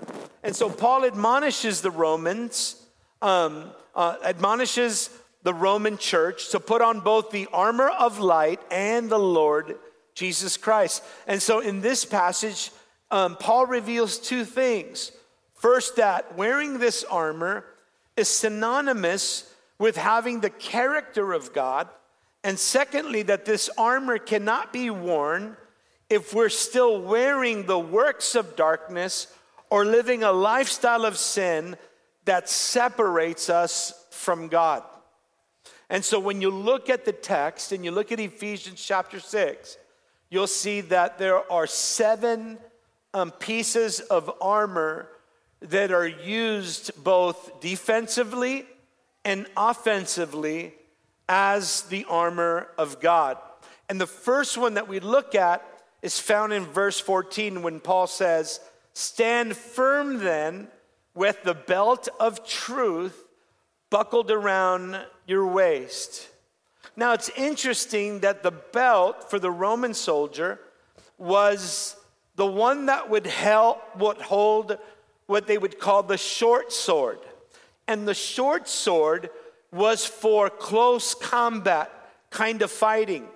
And 0.43 0.55
so 0.55 0.69
Paul 0.69 1.05
admonishes 1.07 1.81
the 1.81 1.91
Romans, 1.91 2.77
um, 3.23 3.71
uh, 3.95 4.17
admonishes 4.23 5.11
the 5.43 5.55
Roman 5.55 5.97
church 5.97 6.51
to 6.51 6.61
put 6.61 6.83
on 6.83 7.01
both 7.01 7.31
the 7.31 7.49
armor 7.53 7.89
of 7.89 8.19
light 8.19 8.61
and 8.71 9.09
the 9.09 9.19
Lord 9.19 9.77
Jesus 10.15 10.57
Christ. 10.57 11.03
And 11.27 11.41
so 11.43 11.61
in 11.61 11.81
this 11.81 12.05
passage, 12.05 12.71
um, 13.11 13.37
Paul 13.37 13.67
reveals 13.67 14.19
two 14.19 14.45
things. 14.45 15.13
First, 15.55 15.97
that 15.97 16.37
wearing 16.37 16.79
this 16.79 17.05
armor 17.05 17.65
is 18.17 18.29
synonymous 18.29 19.51
with 19.79 19.97
having 19.97 20.41
the 20.41 20.51
character 20.51 21.33
of 21.33 21.53
God. 21.53 21.89
And 22.43 22.59
secondly, 22.59 23.23
that 23.23 23.45
this 23.45 23.71
armor 23.79 24.19
cannot 24.19 24.73
be 24.73 24.91
worn 24.91 25.57
if 26.11 26.35
we're 26.35 26.49
still 26.51 27.01
wearing 27.01 27.67
the 27.67 27.79
works 27.79 28.35
of 28.35 28.57
darkness 28.57 29.27
or 29.71 29.85
living 29.85 30.23
a 30.23 30.33
lifestyle 30.33 31.05
of 31.05 31.17
sin 31.17 31.77
that 32.27 32.49
separates 32.49 33.49
us 33.51 34.07
from 34.11 34.49
God. 34.49 34.83
And 35.91 36.05
so 36.05 36.19
when 36.19 36.41
you 36.41 36.51
look 36.51 36.89
at 36.89 37.05
the 37.05 37.13
text 37.13 37.73
and 37.73 37.85
you 37.85 37.91
look 37.91 38.13
at 38.13 38.21
Ephesians 38.21 38.83
chapter 38.83 39.21
6, 39.21 39.77
you'll 40.31 40.47
see 40.47 40.81
that 40.83 41.19
there 41.19 41.51
are 41.53 41.67
seven 41.67 42.59
um, 43.13 43.31
pieces 43.31 44.01
of 44.01 44.31
armor 44.41 45.09
that 45.61 45.93
are 45.93 46.07
used 46.07 46.91
both 47.03 47.61
defensively 47.61 48.67
and 49.25 49.47
offensively 49.57 50.75
as 51.29 51.83
the 51.83 52.05
armor 52.09 52.69
of 52.77 53.01
God. 53.01 53.39
And 53.89 54.01
the 54.01 54.07
first 54.07 54.57
one 54.57 54.75
that 54.75 54.89
we 54.89 55.01
look 55.01 55.35
at 55.35 55.67
is 56.03 56.21
found 56.21 56.53
in 56.53 56.65
verse 56.65 57.01
14 57.01 57.63
when 57.63 57.81
Paul 57.81 58.07
says, 58.07 58.61
Stand 58.93 59.57
firm 59.57 60.19
then 60.19 60.69
with 61.15 61.43
the 61.43 61.55
belt 61.55 62.09
of 62.21 62.47
truth 62.47 63.25
buckled 63.91 64.31
around 64.31 64.99
your 65.27 65.47
waist. 65.47 66.29
Now 66.97 67.13
it's 67.13 67.31
interesting 67.31 68.21
that 68.21 68.43
the 68.43 68.51
belt 68.51 69.31
for 69.31 69.39
the 69.39 69.51
Roman 69.51 69.95
soldier 69.95 70.61
was 71.19 71.97
the 72.37 72.47
one 72.47 72.87
that 72.87 73.11
would 73.11 73.27
help 73.27 73.97
would 73.97 74.21
hold 74.21 74.79
what 75.27 75.47
they 75.47 75.59
would 75.59 75.79
call 75.79 76.03
the 76.03 76.19
short 76.19 76.73
sword. 76.73 77.19
And 77.87 78.09
the 78.09 78.15
short 78.15 78.69
sword 78.69 79.31
was 79.73 80.07
for 80.07 80.49
close 80.49 81.15
combat 81.15 81.91
kind 82.31 82.63
of 82.63 82.71
fighting. 82.71 83.27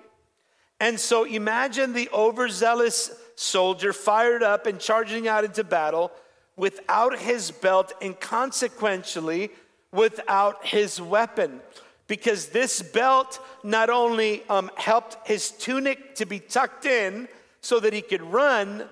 And 0.79 0.99
so 0.99 1.25
imagine 1.25 1.93
the 1.93 2.09
overzealous 2.13 3.11
soldier 3.35 3.93
fired 3.93 4.43
up 4.43 4.65
and 4.65 4.79
charging 4.79 5.27
out 5.27 5.43
into 5.43 5.63
battle 5.63 6.11
without 6.55 7.17
his 7.19 7.51
belt 7.51 7.93
and 8.01 8.19
consequentially 8.19 9.49
without 9.91 10.65
his 10.65 11.01
weapon. 11.01 11.61
Because 12.07 12.47
this 12.47 12.81
belt 12.81 13.39
not 13.63 13.89
only 13.89 14.43
um, 14.49 14.71
helped 14.75 15.27
his 15.27 15.51
tunic 15.51 16.15
to 16.15 16.25
be 16.25 16.39
tucked 16.39 16.85
in 16.85 17.27
so 17.61 17.79
that 17.79 17.93
he 17.93 18.01
could 18.01 18.21
run, 18.21 18.83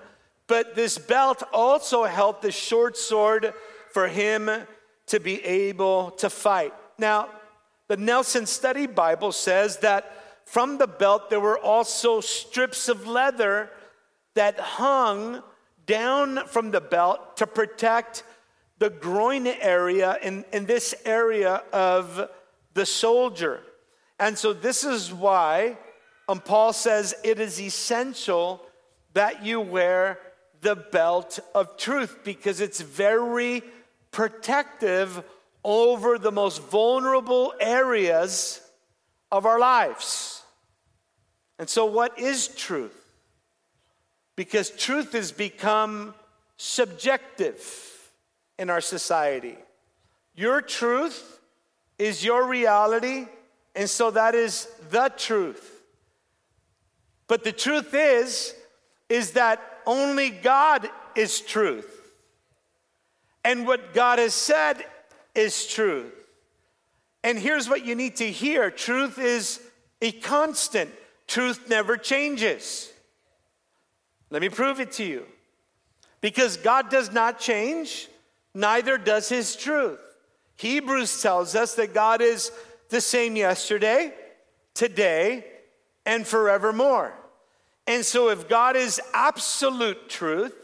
but 0.46 0.74
this 0.74 0.98
belt 0.98 1.42
also 1.52 2.04
helped 2.04 2.42
the 2.42 2.52
short 2.52 2.96
sword 2.96 3.52
for 3.92 4.08
him 4.08 4.50
to 5.08 5.20
be 5.20 5.44
able 5.44 6.12
to 6.12 6.30
fight. 6.30 6.72
Now, 6.98 7.28
the 7.88 7.96
Nelson 7.96 8.46
Study 8.46 8.86
Bible 8.86 9.32
says 9.32 9.78
that 9.78 10.14
from 10.46 10.78
the 10.78 10.86
belt 10.86 11.30
there 11.30 11.40
were 11.40 11.58
also 11.58 12.20
strips 12.20 12.88
of 12.88 13.06
leather 13.06 13.70
that 14.34 14.58
hung 14.58 15.42
down 15.86 16.46
from 16.46 16.70
the 16.70 16.80
belt 16.80 17.36
to 17.38 17.46
protect 17.46 18.22
the 18.78 18.90
groin 18.90 19.46
area 19.46 20.18
in, 20.22 20.44
in 20.52 20.66
this 20.66 20.94
area 21.04 21.62
of 21.72 22.28
the 22.74 22.86
soldier. 22.86 23.60
And 24.20 24.38
so, 24.38 24.52
this 24.52 24.84
is 24.84 25.12
why 25.12 25.78
um, 26.28 26.40
Paul 26.40 26.72
says 26.72 27.14
it 27.24 27.40
is 27.40 27.60
essential 27.60 28.62
that 29.14 29.44
you 29.44 29.60
wear 29.60 30.18
the 30.60 30.76
belt 30.76 31.38
of 31.54 31.76
truth 31.76 32.18
because 32.24 32.60
it's 32.60 32.80
very 32.80 33.62
protective 34.10 35.22
over 35.64 36.18
the 36.18 36.32
most 36.32 36.62
vulnerable 36.62 37.52
areas 37.60 38.60
of 39.30 39.46
our 39.46 39.58
lives. 39.58 40.42
And 41.58 41.68
so, 41.68 41.84
what 41.86 42.18
is 42.18 42.48
truth? 42.48 42.94
Because 44.36 44.70
truth 44.70 45.12
has 45.12 45.32
become 45.32 46.14
subjective 46.56 47.60
in 48.58 48.70
our 48.70 48.80
society. 48.80 49.56
Your 50.34 50.60
truth 50.60 51.40
is 51.98 52.24
your 52.24 52.46
reality, 52.46 53.26
and 53.74 53.90
so 53.90 54.10
that 54.12 54.34
is 54.34 54.68
the 54.90 55.12
truth. 55.16 55.82
But 57.26 57.44
the 57.44 57.52
truth 57.52 57.92
is, 57.92 58.54
is 59.08 59.32
that 59.32 59.60
only 59.86 60.30
God 60.30 60.88
is 61.14 61.40
truth. 61.40 61.97
And 63.48 63.66
what 63.66 63.94
God 63.94 64.18
has 64.18 64.34
said 64.34 64.84
is 65.34 65.66
truth. 65.66 66.12
And 67.24 67.38
here's 67.38 67.66
what 67.66 67.82
you 67.82 67.94
need 67.94 68.16
to 68.16 68.30
hear 68.30 68.70
truth 68.70 69.18
is 69.18 69.58
a 70.02 70.12
constant, 70.12 70.90
truth 71.26 71.66
never 71.66 71.96
changes. 71.96 72.92
Let 74.28 74.42
me 74.42 74.50
prove 74.50 74.80
it 74.80 74.92
to 74.92 75.04
you. 75.04 75.24
Because 76.20 76.58
God 76.58 76.90
does 76.90 77.10
not 77.10 77.40
change, 77.40 78.08
neither 78.52 78.98
does 78.98 79.30
his 79.30 79.56
truth. 79.56 79.98
Hebrews 80.56 81.22
tells 81.22 81.54
us 81.54 81.74
that 81.76 81.94
God 81.94 82.20
is 82.20 82.52
the 82.90 83.00
same 83.00 83.34
yesterday, 83.34 84.12
today, 84.74 85.46
and 86.04 86.26
forevermore. 86.26 87.14
And 87.86 88.04
so, 88.04 88.28
if 88.28 88.46
God 88.46 88.76
is 88.76 89.00
absolute 89.14 90.10
truth, 90.10 90.54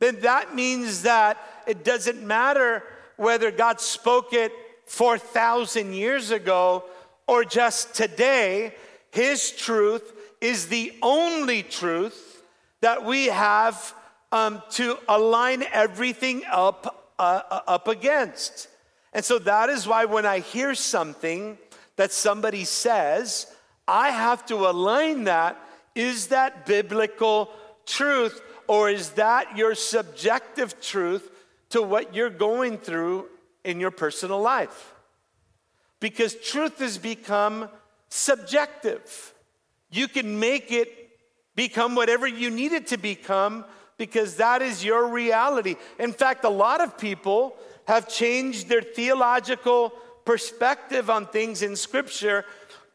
then 0.00 0.18
that 0.22 0.56
means 0.56 1.02
that 1.02 1.38
it 1.66 1.84
doesn't 1.84 2.22
matter 2.22 2.82
whether 3.16 3.50
God 3.50 3.80
spoke 3.80 4.32
it 4.32 4.52
4,000 4.86 5.94
years 5.94 6.30
ago 6.30 6.84
or 7.26 7.44
just 7.44 7.94
today, 7.94 8.74
His 9.10 9.50
truth 9.52 10.12
is 10.40 10.66
the 10.66 10.92
only 11.02 11.62
truth 11.62 12.42
that 12.80 13.04
we 13.04 13.26
have 13.26 13.94
um, 14.32 14.62
to 14.70 14.98
align 15.08 15.62
everything 15.72 16.42
up, 16.50 17.12
uh, 17.18 17.42
uh, 17.50 17.60
up 17.66 17.88
against. 17.88 18.68
And 19.12 19.24
so 19.24 19.38
that 19.40 19.68
is 19.68 19.86
why 19.86 20.06
when 20.06 20.26
I 20.26 20.40
hear 20.40 20.74
something 20.74 21.58
that 21.96 22.12
somebody 22.12 22.64
says, 22.64 23.46
I 23.86 24.10
have 24.10 24.44
to 24.46 24.68
align 24.68 25.24
that. 25.24 25.58
Is 25.94 26.28
that 26.28 26.64
biblical 26.64 27.50
truth 27.84 28.40
or 28.66 28.88
is 28.88 29.10
that 29.10 29.56
your 29.56 29.74
subjective 29.74 30.80
truth 30.80 31.30
to 31.72 31.82
what 31.82 32.14
you're 32.14 32.30
going 32.30 32.78
through 32.78 33.26
in 33.64 33.80
your 33.80 33.90
personal 33.90 34.40
life? 34.40 34.94
Because 36.00 36.34
truth 36.34 36.78
has 36.78 36.98
become 36.98 37.68
subjective. 38.08 39.34
You 39.90 40.08
can 40.08 40.38
make 40.38 40.72
it 40.72 41.10
become 41.54 41.94
whatever 41.94 42.26
you 42.26 42.50
need 42.50 42.72
it 42.72 42.88
to 42.88 42.96
become 42.96 43.64
because 43.98 44.36
that 44.36 44.62
is 44.62 44.84
your 44.84 45.08
reality. 45.08 45.76
In 45.98 46.12
fact, 46.12 46.44
a 46.44 46.48
lot 46.48 46.80
of 46.80 46.98
people 46.98 47.56
have 47.86 48.08
changed 48.08 48.68
their 48.68 48.82
theological 48.82 49.92
perspective 50.24 51.10
on 51.10 51.26
things 51.26 51.62
in 51.62 51.76
Scripture 51.76 52.44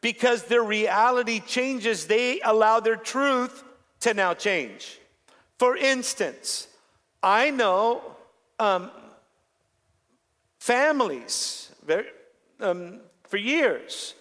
because 0.00 0.44
their 0.44 0.62
reality 0.62 1.40
changes. 1.40 2.06
They 2.06 2.40
allow 2.40 2.80
their 2.80 2.96
truth 2.96 3.64
to 4.00 4.14
now 4.14 4.34
change. 4.34 4.98
For 5.58 5.76
instance, 5.76 6.68
I 7.22 7.50
know 7.50 8.02
um, 8.58 8.90
families 10.58 11.70
very, 11.84 12.06
um, 12.60 13.00
for 13.24 13.36
years 13.36 14.14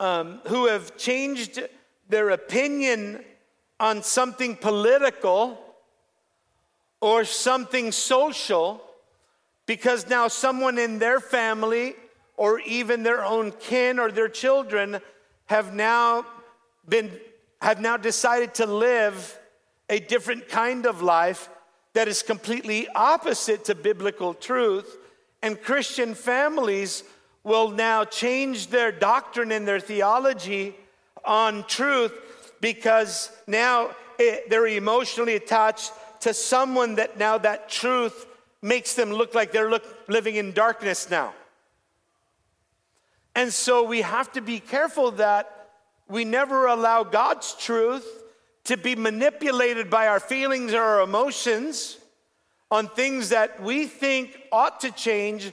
um, 0.00 0.40
who 0.46 0.66
have 0.66 0.96
changed 0.96 1.60
their 2.08 2.30
opinion 2.30 3.24
on 3.80 4.02
something 4.02 4.56
political 4.56 5.58
or 7.00 7.24
something 7.24 7.90
social 7.90 8.82
because 9.66 10.08
now 10.08 10.28
someone 10.28 10.78
in 10.78 10.98
their 10.98 11.20
family 11.20 11.94
or 12.36 12.60
even 12.60 13.02
their 13.02 13.24
own 13.24 13.52
kin 13.52 13.98
or 13.98 14.10
their 14.10 14.28
children 14.28 14.98
have 15.46 15.74
now 15.74 16.24
been 16.88 17.10
have 17.60 17.80
now 17.80 17.96
decided 17.96 18.54
to 18.54 18.66
live 18.66 19.38
a 19.88 20.00
different 20.00 20.48
kind 20.48 20.84
of 20.84 21.00
life 21.00 21.48
that 21.94 22.08
is 22.08 22.22
completely 22.22 22.88
opposite 22.94 23.64
to 23.64 23.74
biblical 23.74 24.34
truth 24.34 24.98
and 25.42 25.60
christian 25.62 26.14
families 26.14 27.04
will 27.44 27.70
now 27.70 28.04
change 28.04 28.68
their 28.68 28.92
doctrine 28.92 29.52
and 29.52 29.66
their 29.66 29.80
theology 29.80 30.74
on 31.24 31.64
truth 31.64 32.12
because 32.60 33.30
now 33.46 33.90
it, 34.18 34.48
they're 34.48 34.66
emotionally 34.66 35.34
attached 35.34 35.92
to 36.20 36.32
someone 36.32 36.94
that 36.96 37.18
now 37.18 37.36
that 37.38 37.68
truth 37.68 38.26
makes 38.62 38.94
them 38.94 39.10
look 39.10 39.34
like 39.34 39.50
they're 39.50 39.70
look, 39.70 39.84
living 40.08 40.36
in 40.36 40.52
darkness 40.52 41.10
now. 41.10 41.34
And 43.34 43.52
so 43.52 43.82
we 43.82 44.02
have 44.02 44.30
to 44.32 44.40
be 44.40 44.60
careful 44.60 45.10
that 45.12 45.70
we 46.08 46.24
never 46.24 46.66
allow 46.66 47.02
God's 47.02 47.54
truth 47.54 48.21
to 48.64 48.76
be 48.76 48.94
manipulated 48.94 49.90
by 49.90 50.06
our 50.08 50.20
feelings 50.20 50.72
or 50.72 50.82
our 50.82 51.00
emotions 51.00 51.98
on 52.70 52.88
things 52.88 53.30
that 53.30 53.62
we 53.62 53.86
think 53.86 54.40
ought 54.50 54.80
to 54.80 54.90
change 54.90 55.52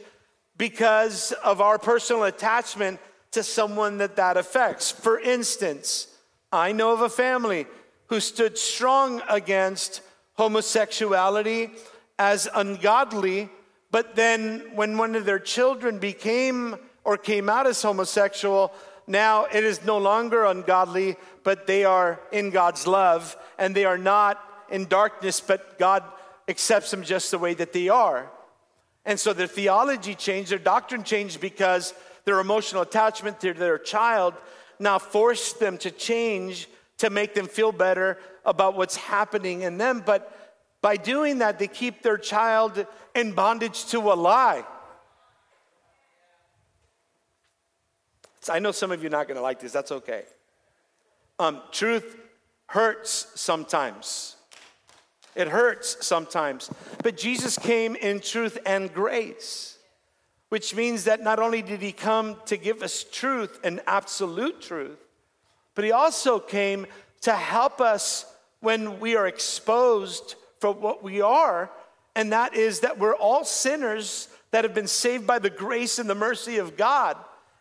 because 0.57 1.31
of 1.43 1.61
our 1.61 1.77
personal 1.79 2.23
attachment 2.23 2.99
to 3.31 3.43
someone 3.43 3.97
that 3.97 4.15
that 4.15 4.37
affects. 4.37 4.91
For 4.91 5.19
instance, 5.19 6.07
I 6.51 6.71
know 6.71 6.93
of 6.93 7.01
a 7.01 7.09
family 7.09 7.65
who 8.07 8.19
stood 8.19 8.57
strong 8.57 9.21
against 9.29 10.01
homosexuality 10.33 11.71
as 12.17 12.47
ungodly, 12.55 13.49
but 13.91 14.15
then 14.15 14.71
when 14.75 14.97
one 14.97 15.15
of 15.15 15.25
their 15.25 15.39
children 15.39 15.99
became 15.99 16.75
or 17.03 17.17
came 17.17 17.49
out 17.49 17.67
as 17.67 17.81
homosexual, 17.81 18.73
now 19.09 19.45
it 19.45 19.63
is 19.63 19.83
no 19.83 19.97
longer 19.97 20.45
ungodly, 20.45 21.17
but 21.43 21.65
they 21.65 21.83
are 21.83 22.19
in 22.31 22.51
God's 22.51 22.85
love 22.85 23.35
and 23.57 23.75
they 23.75 23.83
are 23.83 23.97
not 23.97 24.39
in 24.69 24.85
darkness, 24.85 25.41
but 25.41 25.79
God 25.79 26.03
accepts 26.47 26.91
them 26.91 27.03
just 27.03 27.31
the 27.31 27.39
way 27.39 27.55
that 27.55 27.73
they 27.73 27.89
are. 27.89 28.29
And 29.05 29.19
so 29.19 29.33
their 29.33 29.47
theology 29.47 30.13
changed, 30.13 30.51
their 30.51 30.59
doctrine 30.59 31.03
changed 31.03 31.41
because 31.41 31.95
their 32.25 32.39
emotional 32.39 32.83
attachment 32.83 33.41
to 33.41 33.53
their 33.53 33.79
child 33.79 34.35
now 34.79 34.99
forced 34.99 35.59
them 35.59 35.79
to 35.79 35.89
change 35.89 36.69
to 36.99 37.09
make 37.09 37.33
them 37.33 37.47
feel 37.47 37.71
better 37.71 38.19
about 38.45 38.77
what's 38.77 38.95
happening 38.95 39.63
in 39.63 39.79
them. 39.79 40.03
But 40.05 40.31
by 40.81 40.97
doing 40.97 41.39
that, 41.39 41.57
they 41.57 41.67
keep 41.67 42.03
their 42.03 42.19
child 42.19 42.85
in 43.15 43.31
bondage 43.31 43.87
to 43.87 43.97
a 44.11 44.13
lie. 44.13 44.63
I 48.49 48.59
know 48.59 48.71
some 48.71 48.91
of 48.91 49.01
you 49.01 49.07
are 49.07 49.11
not 49.11 49.27
going 49.27 49.37
to 49.37 49.41
like 49.41 49.59
this. 49.59 49.71
That's 49.71 49.91
okay. 49.91 50.23
Um, 51.37 51.61
truth 51.71 52.17
hurts 52.67 53.27
sometimes. 53.35 54.35
It 55.35 55.47
hurts 55.47 56.05
sometimes. 56.05 56.69
But 57.03 57.17
Jesus 57.17 57.57
came 57.57 57.95
in 57.95 58.19
truth 58.19 58.57
and 58.65 58.93
grace, 58.93 59.77
which 60.49 60.75
means 60.75 61.05
that 61.05 61.21
not 61.21 61.39
only 61.39 61.61
did 61.61 61.81
he 61.81 61.91
come 61.91 62.37
to 62.45 62.57
give 62.57 62.81
us 62.81 63.05
truth 63.09 63.59
and 63.63 63.81
absolute 63.87 64.61
truth, 64.61 64.99
but 65.75 65.85
he 65.85 65.91
also 65.91 66.39
came 66.39 66.87
to 67.21 67.33
help 67.33 67.79
us 67.79 68.25
when 68.59 68.99
we 68.99 69.15
are 69.15 69.27
exposed 69.27 70.35
for 70.59 70.71
what 70.71 71.01
we 71.01 71.21
are, 71.21 71.71
and 72.15 72.33
that 72.33 72.53
is 72.53 72.81
that 72.81 72.99
we're 72.99 73.15
all 73.15 73.45
sinners 73.45 74.27
that 74.51 74.65
have 74.65 74.73
been 74.73 74.87
saved 74.87 75.25
by 75.25 75.39
the 75.39 75.49
grace 75.49 75.99
and 75.99 76.09
the 76.09 76.15
mercy 76.15 76.57
of 76.57 76.75
God. 76.75 77.15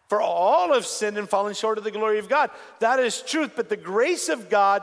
For 0.08 0.22
all 0.22 0.72
have 0.72 0.86
sinned 0.86 1.18
and 1.18 1.28
fallen 1.28 1.54
short 1.54 1.78
of 1.78 1.84
the 1.84 1.90
glory 1.90 2.18
of 2.18 2.28
God. 2.28 2.50
That 2.80 2.98
is 2.98 3.20
truth, 3.20 3.52
but 3.54 3.68
the 3.68 3.76
grace 3.76 4.28
of 4.28 4.48
God 4.48 4.82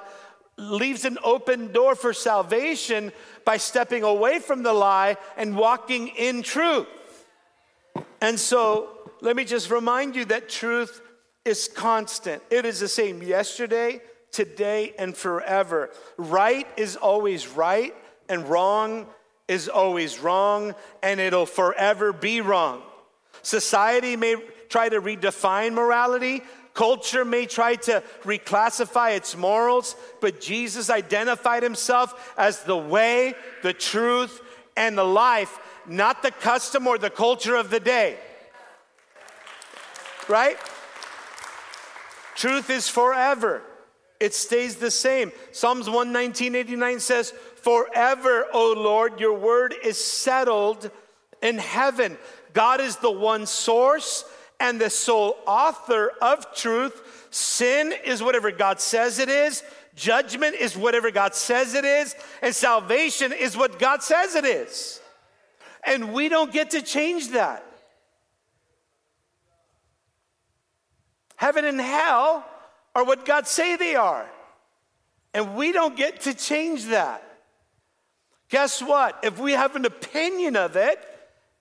leaves 0.58 1.04
an 1.04 1.18
open 1.24 1.72
door 1.72 1.96
for 1.96 2.14
salvation 2.14 3.12
by 3.44 3.58
stepping 3.58 4.04
away 4.04 4.40
from 4.40 4.64
the 4.64 4.74
lie 4.74 5.18
and 5.36 5.58
walking 5.58 6.10
in 6.10 6.44
truth. 6.44 6.88
And 8.22 8.40
so, 8.40 8.90
let 9.22 9.36
me 9.36 9.46
just 9.46 9.70
remind 9.70 10.16
you 10.16 10.26
that 10.26 10.48
truth 10.48 11.02
is 11.44 11.68
constant. 11.68 12.42
It 12.50 12.66
is 12.66 12.80
the 12.80 12.88
same 12.88 13.22
yesterday, 13.22 14.02
today, 14.32 14.94
and 14.98 15.16
forever. 15.16 15.90
Right 16.18 16.68
is 16.78 16.96
always 16.96 17.48
right, 17.48 17.96
and 18.30 18.48
wrong 18.48 19.08
is 19.48 19.70
always 19.70 20.20
wrong, 20.20 20.76
and 21.04 21.20
it'll 21.20 21.46
forever 21.46 22.14
be 22.14 22.42
wrong. 22.42 22.82
Society 23.42 24.16
may 24.16 24.36
try 24.70 24.90
to 24.90 25.02
redefine 25.02 25.74
morality, 25.74 26.42
culture 26.74 27.26
may 27.26 27.46
try 27.46 27.76
to 27.76 28.04
reclassify 28.24 29.16
its 29.16 29.36
morals, 29.36 29.96
but 30.22 30.42
Jesus 30.42 30.90
identified 30.90 31.64
himself 31.64 32.34
as 32.38 32.64
the 32.64 32.78
way, 32.78 33.34
the 33.64 33.74
truth, 33.74 34.42
and 34.78 34.98
the 34.98 35.04
life, 35.04 35.58
not 35.88 36.22
the 36.22 36.32
custom 36.32 36.86
or 36.86 36.98
the 36.98 37.10
culture 37.10 37.56
of 37.56 37.70
the 37.70 37.80
day. 37.80 38.18
Right? 40.28 40.58
Truth 42.36 42.70
is 42.70 42.90
forever. 42.90 43.62
It 44.20 44.34
stays 44.34 44.76
the 44.76 44.92
same. 44.92 45.32
Psalms 45.52 45.88
119.89 45.88 47.02
says, 47.02 47.32
Forever, 47.32 48.48
O 48.54 48.74
Lord, 48.74 49.20
your 49.20 49.38
word 49.38 49.76
is 49.84 50.04
settled 50.04 50.90
in 51.42 51.58
heaven. 51.58 52.18
God 52.54 52.82
is 52.82 52.98
the 52.98 53.12
one 53.12 53.46
source 53.46 54.26
and 54.60 54.80
the 54.80 54.90
sole 54.90 55.38
author 55.46 56.12
of 56.22 56.54
truth. 56.56 57.28
Sin 57.32 57.94
is 58.06 58.24
whatever 58.24 58.52
God 58.52 58.80
says 58.80 59.20
it 59.20 59.30
is. 59.30 59.64
Judgment 59.96 60.56
is 60.56 60.78
whatever 60.78 61.12
God 61.12 61.36
says 61.36 61.74
it 61.74 61.86
is. 61.86 62.16
And 62.42 62.54
salvation 62.54 63.32
is 63.34 63.58
what 63.58 63.80
God 63.80 64.04
says 64.04 64.36
it 64.36 64.46
is. 64.46 65.02
And 65.86 66.14
we 66.14 66.30
don't 66.30 66.52
get 66.52 66.72
to 66.72 66.82
change 66.82 67.30
that. 67.30 67.66
Heaven 71.36 71.66
and 71.66 71.80
hell 71.80 72.46
are 72.94 73.04
what 73.04 73.26
God 73.26 73.48
say 73.48 73.76
they 73.76 73.96
are. 73.96 74.30
And 75.34 75.56
we 75.56 75.74
don't 75.74 75.98
get 75.98 76.22
to 76.22 76.34
change 76.34 76.86
that. 76.86 77.22
Guess 78.50 78.82
what? 78.82 79.20
If 79.24 79.38
we 79.38 79.52
have 79.52 79.76
an 79.76 79.86
opinion 79.86 80.56
of 80.56 80.76
it 80.76 81.04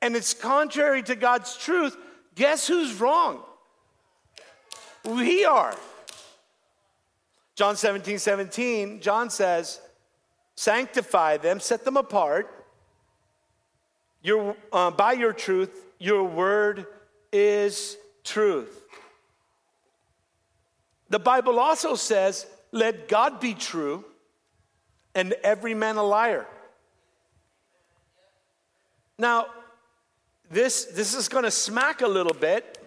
and 0.01 0.15
it's 0.15 0.33
contrary 0.33 1.03
to 1.05 1.17
God's 1.17 1.57
truth, 1.57 1.97
guess 2.35 2.67
who's 2.67 3.01
wrong? 3.01 3.41
We 5.05 5.45
are. 5.45 5.77
John 7.55 7.77
17, 7.77 8.19
17, 8.19 9.01
John 9.01 9.31
says, 9.31 9.81
Sanctify 10.57 11.39
them, 11.39 11.61
set 11.61 11.85
them 11.85 11.97
apart. 11.97 12.51
Your, 14.23 14.57
uh, 14.73 14.91
by 14.91 15.13
your 15.13 15.33
truth, 15.33 15.71
your 15.99 16.25
word 16.25 16.87
is 17.33 17.97
truth. 18.23 18.83
The 21.11 21.19
Bible 21.19 21.61
also 21.61 21.95
says, 21.95 22.47
let 22.73 23.07
God 23.07 23.39
be 23.39 23.55
true 23.55 24.05
and 25.15 25.33
every 25.45 25.75
man 25.75 25.97
a 25.97 26.03
liar. 26.03 26.47
Now, 29.17 29.47
this, 30.55 30.85
this 30.87 31.15
is 31.15 31.29
going 31.29 31.45
to 31.45 31.51
smack 31.51 32.01
a 32.01 32.07
little 32.07 32.33
bit, 32.33 32.79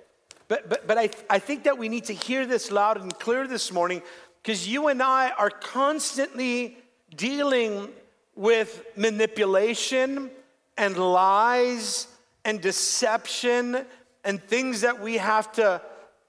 but, 0.47 0.69
but, 0.69 0.88
but 0.88 0.97
I, 0.97 1.10
I 1.30 1.39
think 1.39 1.65
that 1.65 1.77
we 1.77 1.89
need 1.89 2.06
to 2.06 2.13
hear 2.13 2.45
this 2.45 2.71
loud 2.71 2.99
and 2.99 3.13
clear 3.19 3.45
this 3.47 3.71
morning 3.71 4.01
because 4.41 4.67
you 4.67 4.88
and 4.88 5.03
I 5.03 5.32
are 5.32 5.49
constantly 5.49 6.77
dealing 7.15 7.89
with 8.36 8.86
manipulation 8.95 10.32
and 10.77 10.97
lies 10.97 12.08
and 12.45 12.62
deception 12.62 13.86
and 14.23 14.41
things 14.41 14.82
that 14.82 15.01
we 15.01 15.17
have 15.17 15.51
to 15.53 15.82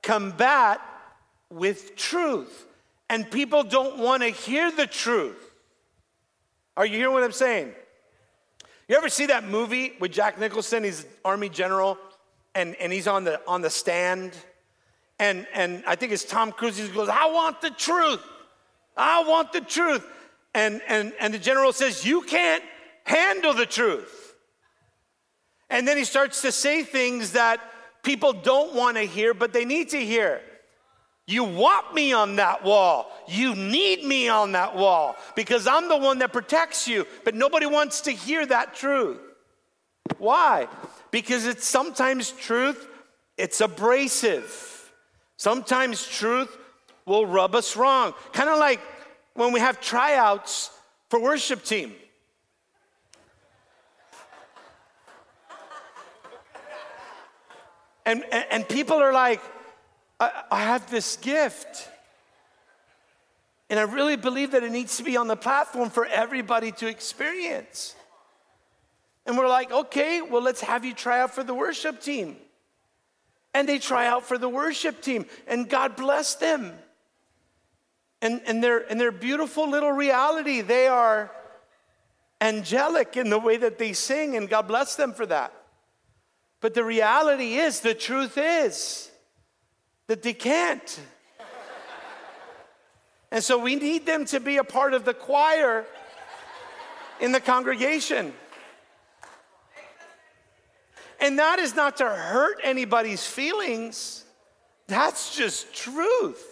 combat 0.03 0.81
with 1.51 1.94
truth. 1.94 2.66
And 3.09 3.31
people 3.31 3.62
don't 3.62 3.98
want 3.98 4.22
to 4.22 4.31
hear 4.31 4.72
the 4.72 4.87
truth. 4.87 5.38
Are 6.77 6.85
you 6.85 6.96
hearing 6.96 7.12
what 7.12 7.22
I'm 7.22 7.33
saying? 7.33 7.72
You 8.88 8.96
ever 8.96 9.11
see 9.11 9.27
that 9.27 9.44
movie 9.44 9.92
with 10.01 10.12
Jack 10.12 10.40
Nicholson? 10.40 10.83
He's 10.83 11.05
army 11.22 11.51
general 11.51 11.98
and, 12.55 12.74
and 12.77 12.90
he's 12.90 13.07
on 13.07 13.24
the 13.24 13.40
on 13.46 13.61
the 13.61 13.68
stand. 13.68 14.33
And 15.18 15.46
and 15.53 15.85
I 15.87 15.94
think 15.94 16.12
it's 16.12 16.24
Tom 16.24 16.53
Cruise. 16.53 16.79
He 16.79 16.88
goes, 16.88 17.11
I 17.11 17.31
want 17.31 17.61
the 17.61 17.70
truth. 17.70 18.24
I 18.96 19.22
want 19.24 19.53
the 19.53 19.61
truth. 19.61 20.07
And 20.55 20.81
and 20.88 21.12
and 21.20 21.35
the 21.35 21.38
general 21.38 21.72
says, 21.72 22.05
You 22.05 22.22
can't 22.22 22.64
handle 23.05 23.53
the 23.53 23.66
truth. 23.66 24.35
And 25.68 25.87
then 25.87 25.98
he 25.98 26.05
starts 26.05 26.40
to 26.42 26.51
say 26.51 26.83
things 26.83 27.33
that 27.33 27.61
people 28.03 28.33
don't 28.33 28.74
want 28.74 28.96
to 28.96 29.03
hear, 29.03 29.35
but 29.35 29.53
they 29.53 29.66
need 29.66 29.90
to 29.90 29.98
hear. 29.98 30.40
You 31.29 31.45
want 31.45 31.93
me 31.95 32.14
on 32.14 32.37
that 32.37 32.64
wall. 32.64 33.12
You 33.29 33.55
need 33.55 34.03
me 34.03 34.31
on 34.31 34.53
that 34.53 34.75
wall 34.75 35.14
because 35.37 35.67
I'm 35.67 35.91
the 35.91 35.97
one 35.99 36.21
that 36.21 36.33
protects 36.33 36.88
you. 36.88 37.07
But 37.23 37.35
nobody 37.35 37.67
wants 37.67 38.01
to 38.03 38.12
hear 38.12 38.47
that 38.47 38.75
truth. 38.75 39.21
Why? 40.17 40.69
Because 41.11 41.45
it's 41.45 41.67
sometimes 41.67 42.31
truth, 42.31 42.88
it's 43.37 43.61
abrasive. 43.61 44.91
Sometimes 45.37 46.09
truth 46.09 46.57
will 47.05 47.27
rub 47.27 47.55
us 47.55 47.77
wrong. 47.77 48.14
Kind 48.33 48.49
of 48.49 48.59
like 48.59 48.81
when 49.35 49.53
we 49.53 49.61
have 49.61 49.83
tryouts 49.83 50.71
for 51.11 51.21
worship 51.21 51.62
team. 51.62 51.95
And, 58.07 58.25
and, 58.33 58.45
and 58.51 58.69
people 58.69 58.97
are 58.97 59.12
like, 59.12 59.43
I, 60.20 60.42
I 60.50 60.61
have 60.62 60.90
this 60.90 61.16
gift. 61.16 61.88
And 63.70 63.78
I 63.78 63.83
really 63.83 64.16
believe 64.16 64.52
that 64.52 64.62
it 64.62 64.72
needs 64.72 64.96
to 64.96 65.02
be 65.02 65.16
on 65.16 65.28
the 65.28 65.37
platform 65.37 65.90
for 65.90 66.07
everybody 66.07 66.72
to 66.72 66.88
experience. 66.88 67.94
And 69.26 69.37
we're 69.37 69.48
like, 69.48 69.70
okay, 69.70 70.22
well, 70.22 70.40
let's 70.40 70.62
have 70.62 70.85
you 70.85 70.94
try 70.94 71.20
out 71.20 71.35
for 71.35 71.44
the 71.44 71.52
worship 71.52 72.00
team. 72.00 72.37
And 73.52 73.68
they 73.68 73.78
try 73.78 74.07
out 74.07 74.24
for 74.24 74.38
the 74.38 74.48
worship 74.48 75.02
team, 75.02 75.26
and 75.46 75.68
God 75.68 75.96
bless 75.96 76.35
them. 76.35 76.72
And, 78.20 78.40
and, 78.46 78.64
their, 78.64 78.90
and 78.90 79.00
their 79.00 79.12
beautiful 79.12 79.68
little 79.68 79.92
reality, 79.92 80.61
they 80.61 80.87
are 80.87 81.31
angelic 82.40 83.16
in 83.16 83.31
the 83.31 83.38
way 83.38 83.57
that 83.57 83.78
they 83.78 83.92
sing, 83.92 84.37
and 84.37 84.48
God 84.48 84.66
bless 84.68 84.96
them 84.96 85.12
for 85.12 85.26
that. 85.26 85.52
But 86.61 86.74
the 86.74 86.85
reality 86.85 87.57
is, 87.57 87.81
the 87.81 87.94
truth 87.94 88.37
is, 88.37 89.08
that 90.09 90.23
they 90.23 90.33
can't. 90.33 91.01
And 93.31 93.44
so 93.44 93.59
we 93.59 93.77
need 93.77 94.07
them 94.07 94.25
to 94.27 94.40
be 94.40 94.57
a 94.57 94.64
part 94.64 94.94
of 94.94 95.05
the 95.05 95.14
choir 95.14 95.85
in 97.21 97.31
the 97.31 97.40
congregation. 97.40 98.33
And 101.21 101.38
that 101.38 101.59
is 101.59 101.75
not 101.75 101.99
to 101.99 102.09
hurt 102.09 102.61
anybody's 102.62 103.27
feelings, 103.27 104.25
that's 104.87 105.37
just 105.37 105.75
truth. 105.75 106.42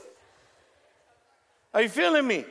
Are 1.72 1.82
you 1.82 1.88
feeling 1.88 2.26
me? 2.26 2.44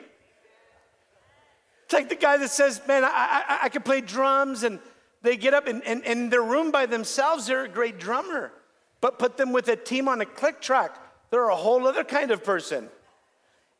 It's 1.83 1.93
like 1.93 2.09
the 2.09 2.15
guy 2.15 2.37
that 2.37 2.49
says, 2.49 2.81
Man, 2.87 3.03
I, 3.03 3.09
I, 3.09 3.59
I 3.63 3.69
can 3.69 3.83
play 3.83 4.01
drums, 4.01 4.63
and 4.63 4.79
they 5.21 5.37
get 5.37 5.53
up 5.53 5.67
and, 5.67 5.83
and, 5.83 6.03
and 6.03 6.19
in 6.19 6.29
their 6.29 6.41
room 6.41 6.71
by 6.71 6.87
themselves, 6.87 7.45
they're 7.45 7.65
a 7.65 7.69
great 7.69 7.99
drummer. 7.99 8.51
But 9.05 9.19
put 9.19 9.37
them 9.37 9.51
with 9.51 9.67
a 9.67 9.75
team 9.75 10.07
on 10.07 10.19
a 10.21 10.25
click 10.25 10.59
track, 10.59 10.97
they're 11.29 11.49
a 11.49 11.55
whole 11.55 11.85
other 11.85 12.03
kind 12.03 12.31
of 12.31 12.43
person. 12.43 12.89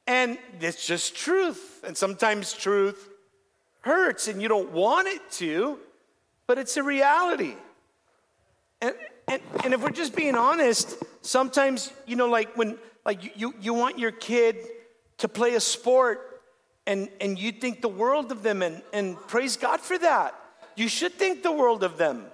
And 0.06 0.38
it's 0.62 0.86
just 0.86 1.16
truth. 1.16 1.84
And 1.84 1.98
sometimes 1.98 2.54
truth 2.54 3.10
hurts 3.82 4.28
and 4.28 4.40
you 4.40 4.48
don't 4.48 4.72
want 4.72 5.08
it 5.08 5.22
to, 5.32 5.80
but 6.46 6.60
it's 6.60 6.78
a 6.78 6.84
reality. 6.84 7.56
And, 8.82 8.94
and, 9.28 9.42
and 9.64 9.74
if 9.74 9.82
we're 9.82 9.90
just 9.90 10.16
being 10.16 10.36
honest, 10.36 10.96
sometimes, 11.24 11.92
you 12.06 12.16
know, 12.16 12.30
like 12.30 12.56
when 12.56 12.78
like 13.04 13.36
you, 13.36 13.56
you 13.60 13.74
want 13.74 13.98
your 13.98 14.12
kid 14.12 14.58
to 15.18 15.28
play 15.28 15.56
a 15.56 15.60
sport 15.60 16.44
and, 16.86 17.10
and 17.20 17.40
you 17.40 17.52
think 17.52 17.82
the 17.82 17.88
world 17.90 18.32
of 18.32 18.44
them 18.44 18.62
and, 18.62 18.84
and 18.94 19.18
praise 19.28 19.58
God 19.58 19.82
for 19.82 19.98
that. 19.98 20.36
You 20.76 20.88
should 20.88 21.14
think 21.14 21.42
the 21.42 21.52
world 21.52 21.84
of 21.84 21.98
them. 21.98 22.26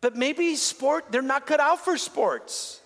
But 0.00 0.16
maybe 0.16 0.56
sport, 0.56 1.06
they're 1.10 1.22
not 1.22 1.46
cut 1.46 1.60
out 1.60 1.84
for 1.84 1.96
sports. 1.98 2.80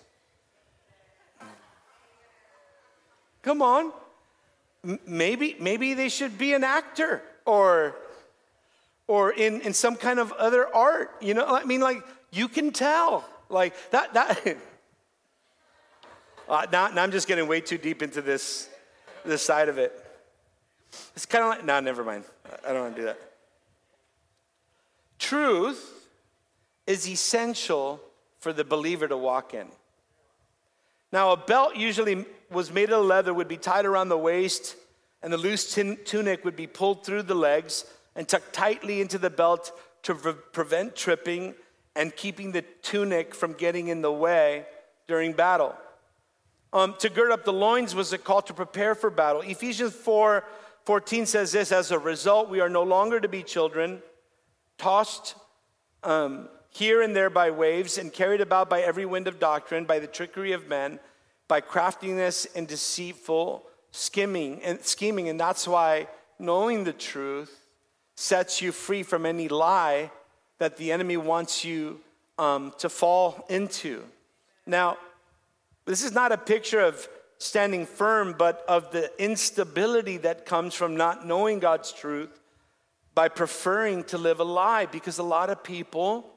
Come 3.41 3.61
on. 3.61 3.93
M- 4.83 4.99
maybe, 5.07 5.55
maybe 5.59 5.93
they 5.93 6.09
should 6.09 6.37
be 6.37 6.53
an 6.53 6.63
actor 6.63 7.21
or, 7.45 7.95
or 9.07 9.31
in, 9.31 9.61
in 9.61 9.73
some 9.73 9.95
kind 9.95 10.19
of 10.19 10.33
other 10.33 10.67
art. 10.75 11.11
You 11.21 11.35
know, 11.35 11.45
I 11.45 11.63
mean, 11.63 11.79
like, 11.79 12.03
you 12.31 12.47
can 12.49 12.71
tell. 12.71 13.23
Like, 13.49 13.73
that, 13.91 14.13
that. 14.15 14.45
uh, 16.49 16.65
now, 16.71 16.89
now 16.89 17.03
I'm 17.03 17.11
just 17.11 17.27
getting 17.27 17.47
way 17.47 17.61
too 17.61 17.77
deep 17.77 18.01
into 18.01 18.21
this, 18.21 18.67
this 19.23 19.41
side 19.41 19.69
of 19.69 19.77
it. 19.77 19.93
It's 21.15 21.25
kind 21.25 21.43
of 21.43 21.49
like, 21.49 21.63
no, 21.63 21.79
never 21.79 22.03
mind. 22.03 22.25
I 22.67 22.73
don't 22.73 22.81
want 22.81 22.95
to 22.95 23.01
do 23.01 23.05
that. 23.05 23.19
Truth 25.17 25.94
is 26.87 27.07
essential 27.07 28.01
for 28.39 28.53
the 28.53 28.63
believer 28.63 29.07
to 29.07 29.17
walk 29.17 29.53
in. 29.53 29.67
Now, 31.11 31.31
a 31.31 31.37
belt 31.37 31.75
usually 31.75 32.25
was 32.51 32.71
made 32.71 32.91
of 32.91 33.05
leather, 33.05 33.33
would 33.33 33.47
be 33.47 33.57
tied 33.57 33.85
around 33.85 34.09
the 34.09 34.17
waist, 34.17 34.75
and 35.23 35.31
the 35.31 35.37
loose 35.37 35.73
tin- 35.73 35.97
tunic 36.05 36.43
would 36.45 36.55
be 36.55 36.67
pulled 36.67 37.05
through 37.05 37.23
the 37.23 37.35
legs 37.35 37.85
and 38.15 38.27
tucked 38.27 38.53
tightly 38.53 39.01
into 39.01 39.17
the 39.17 39.29
belt 39.29 39.71
to 40.03 40.15
pre- 40.15 40.33
prevent 40.33 40.95
tripping 40.95 41.55
and 41.95 42.15
keeping 42.15 42.51
the 42.51 42.61
tunic 42.81 43.33
from 43.33 43.53
getting 43.53 43.87
in 43.87 44.01
the 44.01 44.11
way 44.11 44.65
during 45.07 45.33
battle. 45.33 45.75
Um, 46.73 46.95
to 46.99 47.09
gird 47.09 47.31
up 47.31 47.45
the 47.45 47.53
loins 47.53 47.95
was 47.95 48.11
a 48.11 48.17
call 48.17 48.41
to 48.43 48.53
prepare 48.53 48.95
for 48.95 49.09
battle. 49.09 49.41
Ephesians 49.41 49.93
4 49.93 50.43
14 50.83 51.25
says 51.25 51.51
this 51.51 51.71
As 51.71 51.91
a 51.91 51.97
result, 51.97 52.49
we 52.49 52.59
are 52.59 52.69
no 52.69 52.83
longer 52.83 53.19
to 53.19 53.27
be 53.27 53.41
children, 53.41 54.01
tossed 54.77 55.35
um, 56.03 56.49
here 56.75 57.01
and 57.01 57.15
there 57.15 57.29
by 57.29 57.49
waves, 57.51 57.97
and 57.97 58.11
carried 58.11 58.41
about 58.41 58.69
by 58.69 58.81
every 58.81 59.05
wind 59.05 59.29
of 59.29 59.39
doctrine, 59.39 59.85
by 59.85 59.97
the 59.97 60.07
trickery 60.07 60.51
of 60.51 60.67
men, 60.67 60.99
by 61.47 61.61
craftiness 61.61 62.45
and 62.53 62.67
deceitful 62.67 63.63
skimming 63.91 64.61
and 64.61 64.81
scheming. 64.81 65.29
And 65.29 65.39
that's 65.39 65.65
why 65.65 66.07
knowing 66.37 66.83
the 66.83 66.91
truth 66.91 67.65
sets 68.15 68.61
you 68.61 68.73
free 68.73 69.03
from 69.03 69.25
any 69.25 69.47
lie 69.47 70.11
that 70.57 70.75
the 70.75 70.91
enemy 70.91 71.15
wants 71.15 71.63
you 71.63 72.01
um, 72.37 72.73
to 72.79 72.89
fall 72.89 73.45
into. 73.47 74.03
Now, 74.65 74.97
this 75.85 76.03
is 76.03 76.11
not 76.11 76.33
a 76.33 76.37
picture 76.37 76.81
of 76.81 77.07
standing 77.37 77.85
firm, 77.85 78.35
but 78.37 78.65
of 78.67 78.91
the 78.91 79.09
instability 79.17 80.17
that 80.17 80.45
comes 80.45 80.73
from 80.73 80.97
not 80.97 81.25
knowing 81.25 81.59
God's 81.59 81.93
truth 81.93 82.37
by 83.13 83.29
preferring 83.29 84.03
to 84.05 84.17
live 84.17 84.41
a 84.41 84.43
lie, 84.43 84.87
because 84.87 85.19
a 85.19 85.23
lot 85.23 85.49
of 85.49 85.63
people 85.63 86.34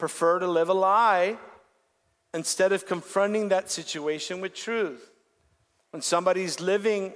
prefer 0.00 0.40
to 0.40 0.48
live 0.48 0.68
a 0.68 0.74
lie 0.74 1.38
instead 2.34 2.72
of 2.72 2.86
confronting 2.86 3.50
that 3.50 3.70
situation 3.70 4.40
with 4.40 4.54
truth. 4.54 5.12
When 5.90 6.02
somebody's 6.02 6.60
living 6.60 7.12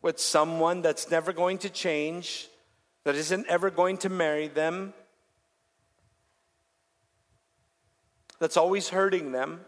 with 0.00 0.18
someone 0.18 0.82
that's 0.82 1.10
never 1.10 1.32
going 1.32 1.58
to 1.58 1.70
change, 1.70 2.48
that 3.04 3.14
isn't 3.14 3.46
ever 3.46 3.70
going 3.70 3.98
to 3.98 4.08
marry 4.08 4.48
them, 4.48 4.94
that's 8.38 8.56
always 8.56 8.88
hurting 8.88 9.30
them, 9.30 9.60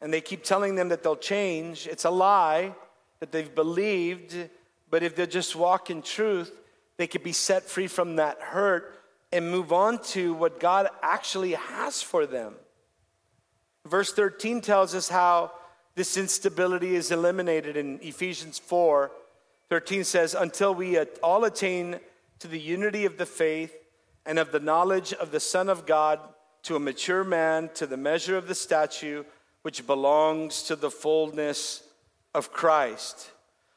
and 0.00 0.12
they 0.12 0.20
keep 0.20 0.42
telling 0.42 0.74
them 0.74 0.88
that 0.90 1.02
they'll 1.02 1.16
change, 1.16 1.86
it's 1.86 2.04
a 2.04 2.10
lie 2.10 2.74
that 3.20 3.32
they've 3.32 3.54
believed, 3.54 4.36
but 4.90 5.02
if 5.02 5.16
they 5.16 5.26
just 5.26 5.56
walk 5.56 5.90
in 5.90 6.02
truth, 6.02 6.52
they 6.96 7.06
could 7.06 7.22
be 7.22 7.32
set 7.32 7.62
free 7.62 7.86
from 7.86 8.16
that 8.16 8.40
hurt 8.40 8.97
and 9.32 9.50
move 9.50 9.72
on 9.72 9.98
to 10.02 10.34
what 10.34 10.60
God 10.60 10.88
actually 11.02 11.52
has 11.52 12.00
for 12.02 12.26
them. 12.26 12.54
Verse 13.86 14.12
13 14.12 14.60
tells 14.60 14.94
us 14.94 15.08
how 15.08 15.52
this 15.94 16.16
instability 16.16 16.94
is 16.94 17.10
eliminated 17.10 17.76
in 17.76 17.98
Ephesians 18.02 18.58
4 18.58 19.10
13 19.68 20.02
says, 20.02 20.34
Until 20.34 20.74
we 20.74 20.98
all 21.22 21.44
attain 21.44 22.00
to 22.38 22.48
the 22.48 22.58
unity 22.58 23.04
of 23.04 23.18
the 23.18 23.26
faith 23.26 23.74
and 24.24 24.38
of 24.38 24.50
the 24.50 24.60
knowledge 24.60 25.12
of 25.12 25.30
the 25.30 25.40
Son 25.40 25.68
of 25.68 25.84
God, 25.84 26.20
to 26.62 26.76
a 26.76 26.80
mature 26.80 27.24
man, 27.24 27.70
to 27.74 27.86
the 27.86 27.96
measure 27.96 28.36
of 28.36 28.48
the 28.48 28.54
statue 28.54 29.24
which 29.62 29.86
belongs 29.86 30.62
to 30.62 30.76
the 30.76 30.90
fullness 30.90 31.82
of 32.34 32.52
Christ. 32.52 33.30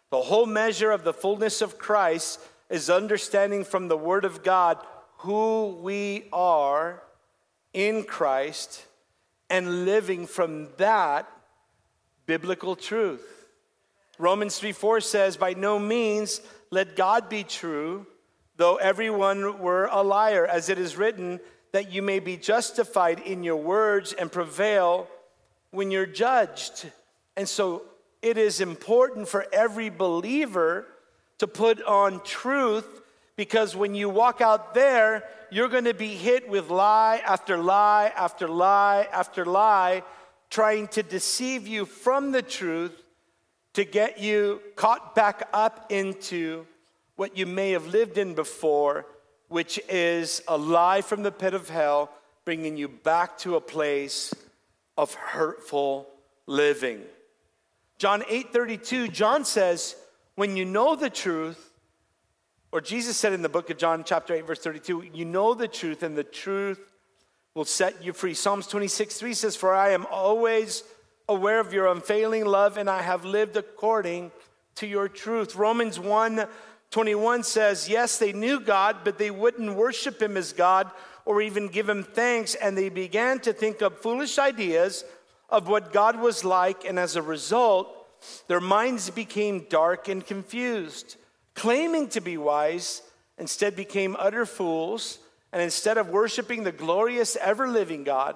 The 0.10 0.22
whole 0.22 0.46
measure 0.46 0.92
of 0.92 1.04
the 1.04 1.14
fullness 1.14 1.62
of 1.62 1.78
Christ 1.78 2.40
is 2.70 2.90
understanding 2.90 3.64
from 3.64 3.88
the 3.88 3.98
Word 3.98 4.26
of 4.26 4.44
God 4.44 4.78
who 5.22 5.78
we 5.82 6.26
are 6.34 7.02
in 7.74 8.04
Christ 8.04 8.84
and 9.52 9.86
living 9.86 10.26
from 10.26 10.70
that 10.78 11.30
biblical 12.26 12.76
truth. 12.76 13.24
Romans 14.18 14.58
3 14.58 14.72
4 14.72 15.00
says, 15.02 15.38
By 15.38 15.54
no 15.54 15.78
means 15.78 16.42
let 16.72 16.96
God 16.96 17.30
be 17.30 17.44
true, 17.44 18.08
though 18.58 18.78
everyone 18.78 19.60
were 19.60 19.90
a 19.92 20.02
liar, 20.02 20.48
as 20.48 20.70
it 20.70 20.80
is 20.80 20.98
written, 20.98 21.40
that 21.72 21.92
you 21.92 22.02
may 22.02 22.20
be 22.20 22.36
justified 22.36 23.20
in 23.20 23.44
your 23.44 23.58
words 23.58 24.14
and 24.14 24.32
prevail 24.32 25.08
when 25.70 25.92
you're 25.92 26.08
judged. 26.08 26.90
And 27.38 27.48
so 27.48 27.84
it 28.24 28.38
is 28.38 28.60
important 28.60 29.28
for 29.28 29.46
every 29.54 29.90
believer 29.90 30.88
to 31.38 31.48
put 31.48 31.82
on 31.84 32.24
truth 32.24 33.01
because 33.36 33.76
when 33.76 33.96
you 33.96 34.10
walk 34.10 34.42
out 34.42 34.74
there, 34.74 35.24
you're 35.50 35.70
going 35.70 35.86
to 35.86 35.94
be 35.94 36.16
hit 36.16 36.48
with 36.48 36.70
lie 36.70 37.22
after 37.26 37.58
lie 37.58 38.12
after 38.16 38.48
lie 38.48 39.08
after 39.12 39.46
lie, 39.46 40.04
trying 40.50 40.88
to 40.90 41.04
deceive 41.04 41.68
you 41.68 41.86
from 41.86 42.32
the 42.32 42.42
truth 42.42 43.04
to 43.74 43.86
get 43.86 44.20
you 44.20 44.62
caught 44.76 45.16
back 45.16 45.48
up 45.54 45.92
into 45.92 46.66
what 47.16 47.38
you 47.38 47.46
may 47.46 47.72
have 47.72 47.88
lived 47.88 48.18
in 48.18 48.34
before, 48.34 49.06
which 49.48 49.80
is 49.90 50.42
a 50.48 50.58
lie 50.58 51.02
from 51.02 51.24
the 51.24 51.32
pit 51.32 51.54
of 51.54 51.70
hell, 51.70 52.10
bringing 52.46 52.78
you 52.78 52.88
back 52.88 53.38
to 53.38 53.56
a 53.56 53.62
place 53.62 54.34
of 54.98 55.14
hurtful 55.14 56.08
living. 56.48 57.02
John 57.98 58.24
8:32, 58.24 59.12
John 59.12 59.46
says, 59.46 59.96
when 60.36 60.58
you 60.58 60.66
know 60.66 60.96
the 60.96 61.10
truth, 61.10 61.71
or 62.72 62.82
Jesus 62.82 63.18
said 63.18 63.34
in 63.34 63.42
the 63.42 63.50
book 63.50 63.70
of 63.70 63.78
John, 63.78 64.04
chapter 64.06 64.34
8, 64.34 64.48
verse 64.48 64.60
32, 64.60 65.10
you 65.14 65.26
know 65.26 65.54
the 65.54 65.68
truth, 65.68 66.04
and 66.04 66.18
the 66.18 66.24
truth 66.24 66.80
will 67.54 67.66
set 67.66 68.04
you 68.04 68.14
free. 68.14 68.34
Psalms 68.34 68.68
26, 68.68 69.18
3 69.18 69.34
says, 69.34 69.56
For 69.56 69.74
I 69.74 69.90
am 69.90 70.06
always 70.10 70.84
aware 71.28 71.60
of 71.60 71.74
your 71.74 71.88
unfailing 71.88 72.46
love, 72.46 72.78
and 72.78 72.90
I 72.90 73.02
have 73.02 73.26
lived 73.26 73.58
according 73.58 74.32
to 74.76 74.88
your 74.88 75.10
truth. 75.10 75.56
Romans 75.56 76.00
1 76.00 76.48
21 76.92 77.44
says, 77.44 77.88
Yes, 77.88 78.18
they 78.18 78.34
knew 78.34 78.60
God, 78.60 78.98
but 79.06 79.18
they 79.18 79.32
wouldn't 79.32 79.76
worship 79.76 80.22
him 80.22 80.36
as 80.36 80.52
God 80.52 80.92
or 81.24 81.42
even 81.42 81.70
give 81.70 81.88
him 81.88 82.04
thanks, 82.04 82.56
and 82.56 82.78
they 82.78 82.90
began 82.90 83.40
to 83.40 83.54
think 83.54 83.82
of 83.82 83.98
foolish 84.00 84.38
ideas 84.38 85.06
of 85.50 85.68
what 85.68 85.94
God 85.94 86.20
was 86.20 86.44
like, 86.44 86.84
and 86.86 87.00
as 87.00 87.16
a 87.16 87.22
result, 87.22 87.96
their 88.48 88.60
minds 88.60 89.10
became 89.10 89.66
dark 89.70 90.08
and 90.08 90.26
confused. 90.26 91.18
Claiming 91.62 92.08
to 92.08 92.22
be 92.22 92.38
wise, 92.38 93.04
instead 93.38 93.76
became 93.76 94.16
utter 94.18 94.48
fools, 94.48 95.20
and 95.54 95.62
instead 95.62 96.00
of 96.00 96.10
worshiping 96.10 96.64
the 96.64 96.72
glorious, 96.72 97.36
ever 97.36 97.68
living 97.68 98.04
God, 98.04 98.36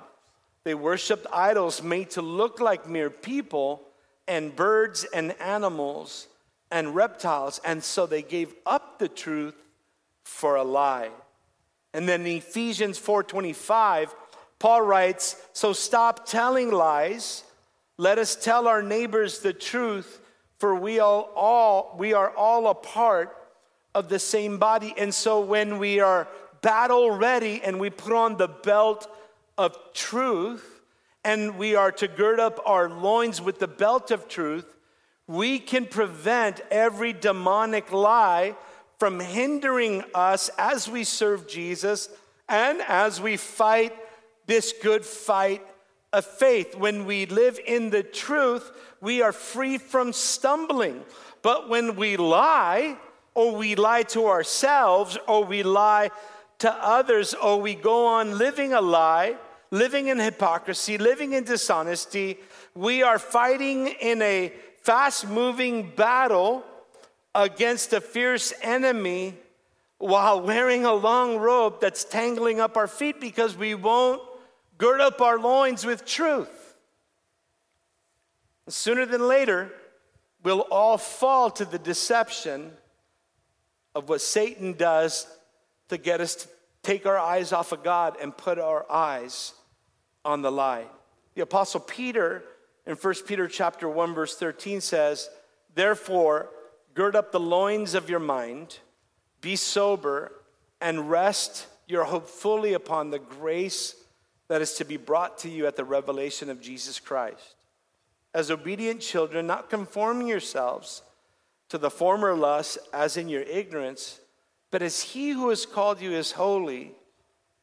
they 0.64 0.76
worshiped 0.76 1.26
idols 1.34 1.82
made 1.82 2.12
to 2.12 2.22
look 2.22 2.60
like 2.60 2.88
mere 2.88 3.10
people 3.10 3.82
and 4.28 4.56
birds 4.56 5.06
and 5.06 5.32
animals 5.42 6.28
and 6.70 6.94
reptiles. 6.94 7.60
And 7.66 7.84
so 7.84 8.06
they 8.06 8.22
gave 8.22 8.54
up 8.64 9.00
the 9.00 9.10
truth 9.10 9.56
for 10.24 10.56
a 10.56 10.64
lie. 10.64 11.10
And 11.96 12.08
then 12.08 12.28
in 12.28 12.38
Ephesians 12.38 13.00
4:25, 13.00 14.14
Paul 14.60 14.84
writes, 14.84 15.36
"So 15.52 15.74
stop 15.74 16.28
telling 16.28 16.70
lies. 16.70 17.44
Let 17.98 18.20
us 18.20 18.36
tell 18.36 18.68
our 18.68 18.84
neighbors 18.84 19.40
the 19.40 19.54
truth, 19.54 20.20
for 20.60 20.76
we 20.76 21.00
all, 21.00 21.32
all 21.36 21.96
we 21.98 22.14
are 22.14 22.30
all 22.36 22.68
a 22.68 22.76
part 22.76 23.36
of 23.94 24.10
the 24.10 24.20
same 24.20 24.58
body." 24.58 24.94
And 24.98 25.14
so 25.14 25.40
when 25.40 25.80
we 25.80 26.00
are 26.00 26.28
battle 26.62 27.12
ready 27.12 27.62
and 27.64 27.80
we 27.80 27.90
put 27.90 28.14
on 28.14 28.38
the 28.38 28.48
belt 28.48 29.08
of 29.58 29.78
truth, 29.94 30.82
and 31.24 31.58
we 31.58 31.76
are 31.76 31.92
to 31.92 32.08
gird 32.08 32.40
up 32.40 32.60
our 32.66 32.88
loins 32.88 33.42
with 33.42 33.60
the 33.60 33.68
belt 33.68 34.12
of 34.12 34.28
truth, 34.28 34.66
we 35.28 35.58
can 35.58 35.86
prevent 35.86 36.62
every 36.70 37.12
demonic 37.14 37.92
lie 37.92 38.56
from 39.00 39.20
hindering 39.20 40.04
us 40.14 40.50
as 40.58 40.88
we 40.88 41.04
serve 41.04 41.48
Jesus 41.48 42.10
and 42.48 42.82
as 42.82 43.20
we 43.20 43.38
fight 43.38 43.94
this 44.46 44.74
good 44.84 45.04
fight 45.04 45.66
of 46.14 46.26
faith. 46.26 46.76
When 46.76 47.06
we 47.06 47.26
live 47.26 47.60
in 47.66 47.90
the 47.90 48.04
truth, 48.04 48.72
we 49.06 49.22
are 49.22 49.32
free 49.32 49.78
from 49.78 50.12
stumbling. 50.12 51.00
But 51.44 51.70
when 51.70 51.96
we 51.96 52.18
lie, 52.18 52.98
or 53.36 53.56
we 53.56 53.76
lie 53.76 54.02
to 54.02 54.26
ourselves, 54.26 55.16
or 55.28 55.46
we 55.46 55.62
lie 55.62 56.10
to 56.58 56.74
others, 56.74 57.36
or 57.36 57.62
we 57.62 57.76
go 57.76 58.08
on 58.08 58.40
living 58.40 58.74
a 58.74 58.82
lie, 58.82 59.38
living 59.70 60.08
in 60.08 60.18
hypocrisy, 60.18 60.98
living 60.98 61.34
in 61.34 61.44
dishonesty. 61.44 62.40
We 62.74 63.04
are 63.04 63.20
fighting 63.20 63.88
in 63.88 64.24
a 64.24 64.52
fast 64.82 65.28
moving 65.30 65.92
battle 65.96 66.66
against 67.36 67.94
a 67.94 68.02
fierce 68.02 68.54
enemy 68.64 69.36
while 70.00 70.42
wearing 70.42 70.84
a 70.84 70.94
long 70.94 71.38
robe 71.38 71.80
that's 71.80 72.06
tangling 72.06 72.60
up 72.60 72.76
our 72.76 72.88
feet 72.88 73.22
because 73.22 73.56
we 73.56 73.76
won't 73.76 74.24
gird 74.80 75.00
up 75.00 75.22
our 75.22 75.38
loins 75.38 75.86
with 75.86 76.06
truth. 76.06 76.65
Sooner 78.68 79.06
than 79.06 79.28
later, 79.28 79.72
we'll 80.44 80.62
all 80.72 80.98
fall 80.98 81.52
to 81.52 81.66
the 81.66 81.78
deception 81.78 82.72
of 83.94 84.10
what 84.10 84.22
Satan 84.22 84.74
does 84.74 85.28
to 85.90 85.98
get 85.98 86.22
us 86.22 86.36
to 86.36 86.48
take 86.84 87.06
our 87.06 87.18
eyes 87.18 87.54
off 87.54 87.72
of 87.72 87.84
God 87.84 88.18
and 88.22 88.36
put 88.36 88.60
our 88.60 88.90
eyes 88.92 89.54
on 90.24 90.42
the 90.42 90.52
lie. 90.52 90.86
The 91.36 91.42
apostle 91.42 91.80
Peter 91.80 92.44
in 92.86 92.96
1 92.96 93.14
Peter 93.26 93.48
chapter 93.48 93.88
1 93.90 94.14
verse 94.14 94.36
13 94.38 94.82
says, 94.82 95.30
"Therefore, 95.74 96.50
gird 96.94 97.16
up 97.16 97.32
the 97.32 97.40
loins 97.40 97.94
of 97.94 98.10
your 98.10 98.20
mind, 98.20 98.80
be 99.42 99.56
sober, 99.56 100.32
and 100.82 101.10
rest 101.10 101.68
your 101.88 102.06
hope 102.06 102.28
fully 102.28 102.74
upon 102.74 103.10
the 103.10 103.20
grace 103.20 103.96
that 104.48 104.62
is 104.62 104.74
to 104.76 104.86
be 104.86 104.98
brought 104.98 105.38
to 105.40 105.50
you 105.50 105.66
at 105.68 105.76
the 105.76 105.84
revelation 105.84 106.50
of 106.50 106.62
Jesus 106.62 107.00
Christ. 107.00 107.55
As 108.36 108.52
obedient 108.52 109.00
children, 109.00 109.48
not 109.48 109.70
conforming 109.70 110.28
yourselves 110.28 111.04
to 111.70 111.78
the 111.78 111.90
former 111.90 112.36
lusts 112.36 112.78
as 112.92 113.16
in 113.16 113.30
your 113.30 113.44
ignorance, 113.44 114.20
but 114.72 114.82
as 114.82 115.02
he 115.02 115.30
who 115.30 115.48
has 115.48 115.66
called 115.66 116.02
you 116.02 116.12
is 116.12 116.34
holy, 116.34 116.92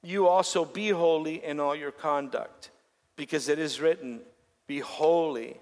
you 0.02 0.26
also 0.26 0.64
be 0.64 0.88
holy 0.88 1.44
in 1.44 1.60
all 1.60 1.76
your 1.76 1.92
conduct, 1.92 2.70
because 3.16 3.50
it 3.50 3.58
is 3.58 3.82
written, 3.82 4.20
Be 4.66 4.78
holy, 4.78 5.58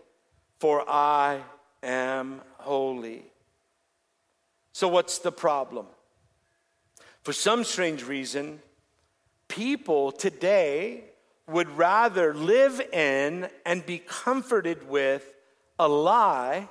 for 0.61 0.89
I 0.89 1.41
am 1.83 2.41
holy. 2.59 3.25
So, 4.73 4.87
what's 4.87 5.19
the 5.19 5.33
problem? 5.33 5.87
For 7.25 7.33
some 7.33 7.65
strange 7.65 8.05
reason, 8.05 8.61
people 9.49 10.13
today 10.13 11.10
would 11.51 11.69
rather 11.77 12.33
live 12.33 12.81
in 12.93 13.49
and 13.67 13.85
be 13.85 13.99
comforted 13.99 14.89
with 14.89 15.35
a 15.79 15.89
lie 15.89 16.69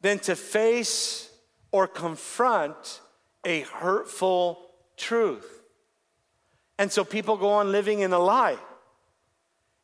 than 0.00 0.18
to 0.20 0.36
face 0.36 1.30
or 1.72 1.86
confront 1.86 3.00
a 3.44 3.60
hurtful 3.62 4.60
truth. 4.96 5.62
And 6.78 6.90
so 6.90 7.04
people 7.04 7.36
go 7.36 7.50
on 7.50 7.72
living 7.72 8.00
in 8.00 8.12
a 8.12 8.18
lie. 8.18 8.58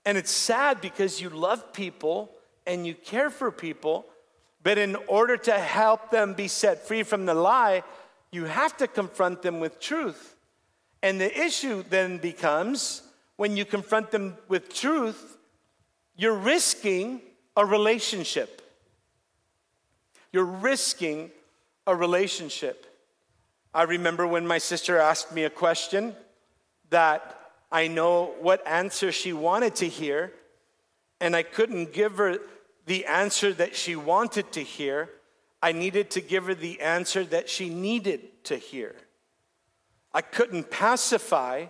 And 0.05 0.16
it's 0.16 0.30
sad 0.30 0.80
because 0.80 1.20
you 1.20 1.28
love 1.28 1.72
people 1.72 2.30
and 2.66 2.86
you 2.86 2.95
care 2.95 3.30
for 3.30 3.51
people, 3.51 4.07
but 4.62 4.78
in 4.78 4.97
order 5.09 5.36
to 5.36 5.53
help 5.59 6.11
them 6.11 6.34
be 6.34 6.49
set 6.49 6.86
free 6.86 7.03
from 7.03 7.26
the 7.26 7.34
lie, 7.34 7.82
you 8.30 8.45
have 8.45 8.76
to 8.78 8.86
confront 8.86 9.43
them 9.43 9.61
with 9.61 9.80
truth. 9.80 10.36
And 11.03 11.20
the 11.20 11.41
issue 11.41 11.82
then 11.88 12.18
becomes 12.18 13.03
when 13.41 13.57
you 13.57 13.64
confront 13.64 14.11
them 14.11 14.36
with 14.49 14.68
truth, 14.68 15.38
you're 16.14 16.36
risking 16.36 17.22
a 17.57 17.64
relationship. 17.64 18.61
You're 20.30 20.45
risking 20.45 21.30
a 21.86 21.97
relationship. 21.97 22.84
I 23.72 23.84
remember 23.84 24.26
when 24.26 24.47
my 24.47 24.59
sister 24.59 24.99
asked 24.99 25.32
me 25.32 25.45
a 25.45 25.49
question 25.49 26.14
that 26.91 27.34
I 27.72 27.88
know 27.88 28.34
what 28.43 28.61
answer 28.66 29.11
she 29.11 29.32
wanted 29.32 29.74
to 29.76 29.88
hear. 29.88 30.34
and 31.18 31.34
I 31.34 31.43
couldn't 31.43 31.95
give 31.95 32.18
her 32.18 32.41
the 32.84 33.07
answer 33.07 33.55
that 33.55 33.74
she 33.74 33.97
wanted 33.97 34.53
to 34.53 34.62
hear. 34.62 35.09
I 35.62 35.72
needed 35.72 36.11
to 36.11 36.20
give 36.20 36.45
her 36.45 36.55
the 36.55 36.82
answer 36.82 37.24
that 37.24 37.49
she 37.49 37.70
needed 37.70 38.45
to 38.45 38.59
hear. 38.59 38.95
I 40.12 40.20
couldn't 40.20 40.70
pacify 40.70 41.68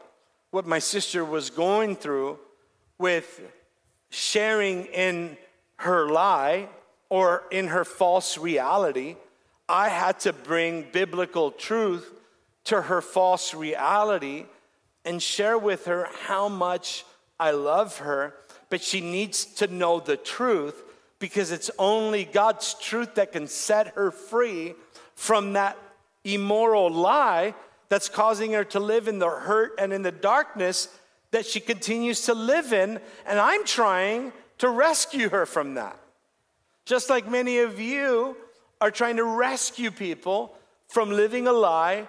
what 0.50 0.66
my 0.66 0.78
sister 0.78 1.24
was 1.24 1.50
going 1.50 1.96
through 1.96 2.38
with 2.98 3.40
sharing 4.10 4.86
in 4.86 5.36
her 5.76 6.08
lie 6.08 6.68
or 7.08 7.44
in 7.50 7.68
her 7.68 7.84
false 7.84 8.36
reality. 8.36 9.16
I 9.68 9.88
had 9.88 10.20
to 10.20 10.32
bring 10.32 10.86
biblical 10.92 11.50
truth 11.50 12.12
to 12.64 12.82
her 12.82 13.00
false 13.00 13.54
reality 13.54 14.46
and 15.04 15.22
share 15.22 15.56
with 15.56 15.86
her 15.86 16.08
how 16.26 16.48
much 16.48 17.04
I 17.38 17.52
love 17.52 17.98
her, 17.98 18.34
but 18.68 18.82
she 18.82 19.00
needs 19.00 19.44
to 19.56 19.66
know 19.66 20.00
the 20.00 20.16
truth 20.16 20.82
because 21.18 21.52
it's 21.52 21.70
only 21.78 22.24
God's 22.24 22.74
truth 22.74 23.14
that 23.14 23.32
can 23.32 23.46
set 23.46 23.88
her 23.88 24.10
free 24.10 24.74
from 25.14 25.54
that 25.54 25.78
immoral 26.24 26.90
lie 26.90 27.54
that's 27.90 28.08
causing 28.08 28.52
her 28.52 28.64
to 28.64 28.80
live 28.80 29.08
in 29.08 29.18
the 29.18 29.28
hurt 29.28 29.72
and 29.78 29.92
in 29.92 30.00
the 30.00 30.12
darkness 30.12 30.88
that 31.32 31.44
she 31.44 31.60
continues 31.60 32.22
to 32.22 32.34
live 32.34 32.72
in. 32.72 32.98
And 33.26 33.38
I'm 33.38 33.66
trying 33.66 34.32
to 34.58 34.70
rescue 34.70 35.28
her 35.28 35.44
from 35.44 35.74
that. 35.74 35.98
Just 36.86 37.10
like 37.10 37.28
many 37.28 37.58
of 37.58 37.78
you 37.78 38.36
are 38.80 38.90
trying 38.90 39.16
to 39.16 39.24
rescue 39.24 39.90
people 39.90 40.56
from 40.88 41.10
living 41.10 41.46
a 41.46 41.52
lie 41.52 42.08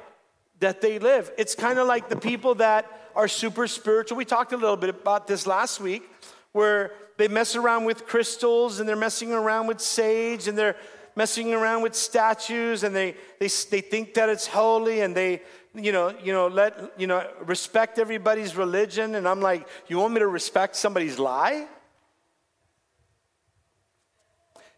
that 0.60 0.82
they 0.82 1.00
live. 1.00 1.32
It's 1.38 1.56
kind 1.56 1.80
of 1.80 1.88
like 1.88 2.08
the 2.10 2.16
people 2.16 2.56
that 2.56 3.10
are 3.16 3.28
super 3.28 3.68
spiritual. 3.68 4.18
We 4.18 4.26
talked 4.26 4.54
a 4.54 4.58
little 4.58 4.78
bit 4.78 4.90
about 4.90 5.28
this 5.28 5.46
last 5.46 5.82
week, 5.82 6.04
where 6.52 6.92
they 7.18 7.28
mess 7.28 7.56
around 7.56 7.86
with 7.86 8.06
crystals 8.06 8.80
and 8.80 8.88
they're 8.88 8.96
messing 8.96 9.32
around 9.34 9.68
with 9.68 9.82
sage 9.82 10.48
and 10.48 10.58
they're 10.58 10.76
messing 11.16 11.53
around 11.53 11.82
with 11.82 11.95
statues 11.95 12.84
and 12.84 12.95
they, 12.95 13.16
they, 13.39 13.47
they 13.70 13.82
think 13.82 14.14
that 14.14 14.30
it's 14.30 14.47
holy 14.47 15.01
and 15.01 15.16
they, 15.16 15.41
you 15.74 15.91
know, 15.91 16.14
you 16.24 16.34
know, 16.34 16.47
let, 16.47 16.93
you 16.97 17.07
know, 17.07 17.30
respect 17.45 17.99
everybody's 17.99 18.55
religion. 18.55 19.16
And 19.16 19.28
I'm 19.28 19.41
like, 19.41 19.68
you 19.88 19.97
want 19.97 20.14
me 20.14 20.20
to 20.20 20.28
respect 20.28 20.76
somebody's 20.76 21.20
lie? 21.20 21.68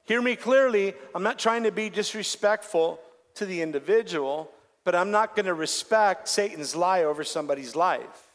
Hear 0.06 0.22
me 0.22 0.36
clearly. 0.36 0.94
I'm 1.16 1.24
not 1.24 1.40
trying 1.40 1.64
to 1.64 1.72
be 1.72 1.90
disrespectful 1.90 3.00
to 3.36 3.46
the 3.46 3.62
individual, 3.62 4.52
but 4.84 4.96
I'm 4.96 5.12
not 5.12 5.36
going 5.36 5.46
to 5.46 5.54
respect 5.54 6.28
Satan's 6.28 6.76
lie 6.76 7.04
over 7.04 7.24
somebody's 7.24 7.76
life. 7.76 8.28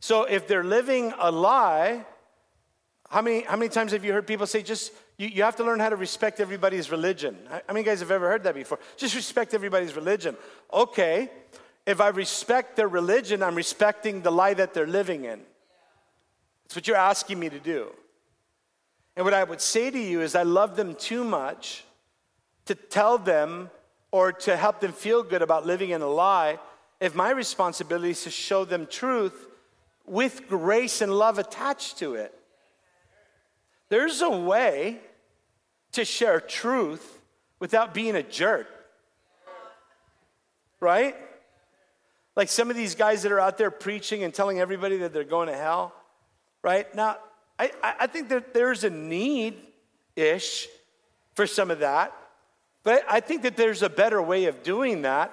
So 0.00 0.24
if 0.24 0.46
they're 0.46 0.64
living 0.64 1.12
a 1.18 1.30
lie, 1.30 2.04
how 3.08 3.22
many, 3.22 3.42
how 3.42 3.56
many 3.56 3.68
times 3.70 3.92
have 3.92 4.04
you 4.04 4.12
heard 4.12 4.26
people 4.26 4.46
say, 4.46 4.62
just, 4.62 4.92
you, 5.18 5.28
you 5.28 5.42
have 5.42 5.56
to 5.56 5.64
learn 5.64 5.80
how 5.80 5.88
to 5.88 5.96
respect 5.96 6.40
everybody's 6.40 6.90
religion? 6.90 7.36
How 7.48 7.60
many 7.72 7.84
guys 7.84 8.00
have 8.00 8.10
ever 8.10 8.28
heard 8.28 8.42
that 8.44 8.54
before? 8.54 8.78
Just 8.96 9.14
respect 9.14 9.54
everybody's 9.54 9.96
religion. 9.96 10.36
Okay, 10.72 11.30
if 11.86 12.00
I 12.00 12.08
respect 12.08 12.76
their 12.76 12.88
religion, 12.88 13.42
I'm 13.42 13.54
respecting 13.54 14.22
the 14.22 14.32
lie 14.32 14.54
that 14.54 14.74
they're 14.74 14.86
living 14.86 15.24
in. 15.24 15.40
That's 16.64 16.76
what 16.76 16.88
you're 16.88 16.96
asking 16.96 17.38
me 17.38 17.48
to 17.48 17.60
do. 17.60 17.92
And 19.16 19.24
what 19.24 19.34
I 19.34 19.44
would 19.44 19.60
say 19.60 19.90
to 19.90 19.98
you 19.98 20.20
is, 20.20 20.34
I 20.34 20.42
love 20.42 20.76
them 20.76 20.94
too 20.94 21.24
much 21.24 21.84
to 22.66 22.74
tell 22.74 23.16
them 23.16 23.70
or 24.10 24.32
to 24.32 24.56
help 24.56 24.80
them 24.80 24.92
feel 24.92 25.22
good 25.22 25.42
about 25.42 25.64
living 25.64 25.90
in 25.90 26.02
a 26.02 26.08
lie 26.08 26.58
if 27.00 27.14
my 27.14 27.30
responsibility 27.30 28.10
is 28.10 28.24
to 28.24 28.30
show 28.30 28.64
them 28.64 28.86
truth 28.86 29.46
with 30.06 30.48
grace 30.48 31.00
and 31.00 31.12
love 31.12 31.38
attached 31.38 31.98
to 31.98 32.14
it. 32.14 32.35
There's 33.88 34.20
a 34.22 34.30
way 34.30 35.00
to 35.92 36.04
share 36.04 36.40
truth 36.40 37.20
without 37.58 37.94
being 37.94 38.16
a 38.16 38.22
jerk. 38.22 38.66
Right? 40.80 41.16
Like 42.34 42.48
some 42.48 42.68
of 42.68 42.76
these 42.76 42.94
guys 42.94 43.22
that 43.22 43.32
are 43.32 43.40
out 43.40 43.58
there 43.58 43.70
preaching 43.70 44.22
and 44.22 44.34
telling 44.34 44.60
everybody 44.60 44.98
that 44.98 45.12
they're 45.12 45.24
going 45.24 45.48
to 45.48 45.56
hell. 45.56 45.94
Right? 46.62 46.92
Now, 46.94 47.16
I, 47.58 47.70
I 47.82 48.06
think 48.06 48.28
that 48.28 48.52
there's 48.52 48.84
a 48.84 48.90
need 48.90 49.54
ish 50.16 50.68
for 51.34 51.46
some 51.46 51.70
of 51.70 51.78
that. 51.78 52.12
But 52.82 53.04
I 53.08 53.20
think 53.20 53.42
that 53.42 53.56
there's 53.56 53.82
a 53.82 53.88
better 53.88 54.20
way 54.20 54.44
of 54.44 54.62
doing 54.62 55.02
that 55.02 55.32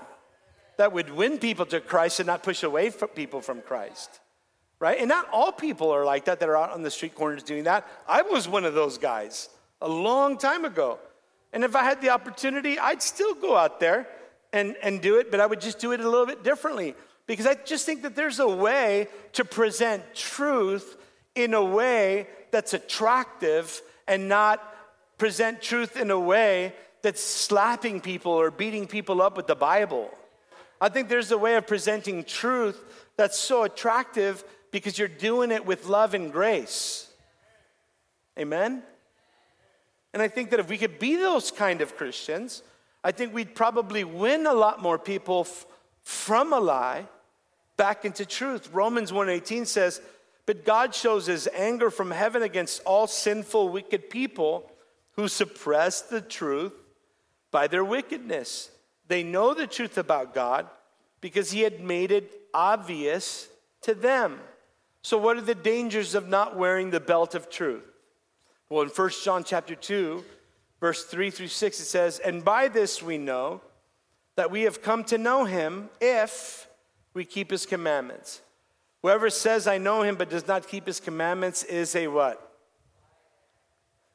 that 0.78 0.94
would 0.94 1.10
win 1.10 1.38
people 1.38 1.66
to 1.68 1.80
Christ 1.80 2.20
and 2.20 2.28
not 2.28 2.42
push 2.42 2.64
away 2.64 2.92
people 3.14 3.42
from 3.42 3.62
Christ 3.62 4.20
right? 4.84 5.00
And 5.00 5.08
not 5.08 5.30
all 5.32 5.54
people 5.54 5.92
are 5.92 6.04
like 6.04 6.26
that 6.26 6.42
that 6.42 6.50
are 6.50 6.58
out 6.58 6.72
on 6.72 6.82
the 6.82 6.92
street 6.92 7.16
corners 7.16 7.42
doing 7.42 7.64
that. 7.64 7.88
I 8.06 8.22
was 8.22 8.50
one 8.50 8.66
of 8.66 8.74
those 8.74 8.98
guys 8.98 9.48
a 9.80 9.88
long 9.88 10.38
time 10.38 10.66
ago. 10.66 11.00
And 11.54 11.64
if 11.64 11.74
I 11.74 11.84
had 11.84 12.02
the 12.02 12.10
opportunity, 12.10 12.78
I'd 12.78 13.02
still 13.02 13.34
go 13.34 13.56
out 13.56 13.80
there 13.80 14.10
and, 14.52 14.76
and 14.84 15.02
do 15.02 15.20
it, 15.20 15.32
but 15.32 15.40
I 15.40 15.46
would 15.46 15.62
just 15.62 15.80
do 15.80 15.94
it 15.94 16.02
a 16.02 16.10
little 16.10 16.26
bit 16.26 16.44
differently 16.44 16.96
because 17.28 17.48
I 17.48 17.54
just 17.54 17.86
think 17.86 18.02
that 18.02 18.18
there's 18.18 18.42
a 18.42 18.48
way 18.48 19.08
to 19.32 19.46
present 19.46 20.04
truth 20.14 20.98
in 21.34 21.54
a 21.54 21.64
way 21.64 22.28
that's 22.52 22.74
attractive 22.74 23.82
and 24.06 24.28
not 24.28 24.62
present 25.18 25.62
truth 25.62 25.96
in 25.96 26.12
a 26.12 26.20
way 26.20 26.74
that's 27.04 27.24
slapping 27.24 28.02
people 28.02 28.34
or 28.34 28.52
beating 28.52 28.86
people 28.86 29.22
up 29.22 29.38
with 29.38 29.48
the 29.48 29.56
Bible. 29.56 30.12
I 30.82 30.90
think 30.90 31.08
there's 31.08 31.32
a 31.32 31.38
way 31.38 31.56
of 31.56 31.66
presenting 31.68 32.26
truth 32.26 32.84
that's 33.16 33.40
so 33.40 33.64
attractive 33.64 34.44
because 34.74 34.98
you're 34.98 35.08
doing 35.08 35.52
it 35.52 35.68
with 35.68 35.86
love 35.86 36.16
and 36.16 36.34
grace. 36.34 37.08
Amen? 38.40 38.82
And 40.12 40.22
I 40.22 40.28
think 40.28 40.50
that 40.50 40.60
if 40.60 40.68
we 40.68 40.80
could 40.80 40.98
be 40.98 41.16
those 41.16 41.52
kind 41.52 41.80
of 41.80 41.96
Christians, 41.96 42.64
I 43.04 43.12
think 43.12 43.34
we'd 43.34 43.54
probably 43.54 44.04
win 44.04 44.48
a 44.48 44.54
lot 44.54 44.82
more 44.82 44.98
people 44.98 45.42
f- 45.42 45.68
from 46.02 46.52
a 46.54 46.60
lie 46.60 47.08
back 47.78 48.04
into 48.04 48.26
truth. 48.26 48.68
Romans 48.74 49.14
1:18 49.14 49.68
says, 49.68 50.02
"But 50.48 50.66
God 50.66 50.96
shows 50.96 51.28
his 51.28 51.48
anger 51.54 51.92
from 51.92 52.10
heaven 52.10 52.42
against 52.42 52.82
all 52.84 53.06
sinful 53.06 53.70
wicked 53.70 54.10
people 54.10 54.72
who 55.12 55.28
suppress 55.28 56.02
the 56.02 56.22
truth 56.22 56.74
by 57.52 57.68
their 57.68 57.86
wickedness. 57.86 58.72
They 59.08 59.22
know 59.22 59.54
the 59.54 59.68
truth 59.68 60.00
about 60.00 60.34
God 60.34 60.68
because 61.22 61.52
he 61.52 61.62
had 61.62 61.80
made 61.80 62.12
it 62.12 62.50
obvious 62.56 63.50
to 63.82 63.94
them." 63.94 64.42
So 65.04 65.18
what 65.18 65.38
are 65.38 65.42
the 65.42 65.54
dangers 65.54 66.16
of 66.16 66.28
not 66.28 66.58
wearing 66.58 66.90
the 66.90 67.00
belt 67.00 67.36
of 67.36 67.50
truth? 67.50 67.84
Well, 68.70 68.84
in 68.84 68.90
1 68.90 69.10
John 69.24 69.44
chapter 69.44 69.76
2, 69.76 70.24
verse 70.80 71.06
3 71.06 71.30
through 71.30 71.50
6 71.50 71.80
it 71.80 71.86
says, 71.86 72.20
"And 72.20 72.44
by 72.44 72.68
this 72.68 73.04
we 73.04 73.20
know 73.20 73.62
that 74.36 74.50
we 74.50 74.64
have 74.64 74.82
come 74.82 75.04
to 75.06 75.18
know 75.18 75.46
him 75.46 75.90
if 76.02 76.68
we 77.14 77.26
keep 77.26 77.52
his 77.52 77.66
commandments. 77.66 78.42
Whoever 79.02 79.30
says 79.30 79.68
I 79.68 79.78
know 79.78 80.02
him 80.02 80.16
but 80.16 80.30
does 80.30 80.48
not 80.48 80.68
keep 80.68 80.88
his 80.88 81.00
commandments 81.00 81.64
is 81.64 81.96
a 81.96 82.08
what? 82.08 82.52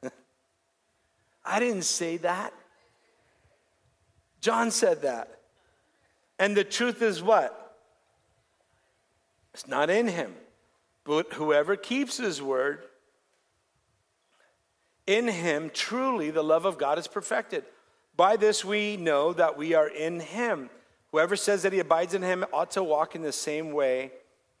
I 1.45 1.59
didn't 1.59 1.83
say 1.83 2.17
that. 2.17 2.53
John 4.41 4.71
said 4.71 5.03
that. 5.03 5.39
And 6.37 6.55
the 6.55 6.63
truth 6.63 7.01
is 7.01 7.21
what? 7.21 7.77
It's 9.53 9.67
not 9.67 9.89
in 9.89 10.07
him. 10.07 10.33
But 11.09 11.33
whoever 11.33 11.75
keeps 11.75 12.17
his 12.17 12.39
word, 12.39 12.83
in 15.07 15.27
him 15.27 15.71
truly 15.73 16.29
the 16.29 16.43
love 16.43 16.65
of 16.65 16.77
God 16.77 16.99
is 16.99 17.07
perfected. 17.07 17.63
By 18.15 18.35
this 18.35 18.63
we 18.63 18.95
know 18.95 19.33
that 19.33 19.57
we 19.57 19.73
are 19.73 19.87
in 19.87 20.19
him. 20.19 20.69
Whoever 21.11 21.35
says 21.35 21.63
that 21.63 21.73
he 21.73 21.79
abides 21.79 22.13
in 22.13 22.21
him 22.21 22.45
ought 22.53 22.69
to 22.71 22.83
walk 22.83 23.15
in 23.15 23.23
the 23.23 23.31
same 23.31 23.71
way 23.71 24.11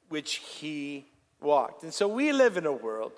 which 0.07 0.37
he 0.37 1.05
walked. 1.39 1.83
And 1.83 1.93
so 1.93 2.07
we 2.07 2.31
live 2.31 2.57
in 2.57 2.65
a 2.65 2.73
world 2.73 3.11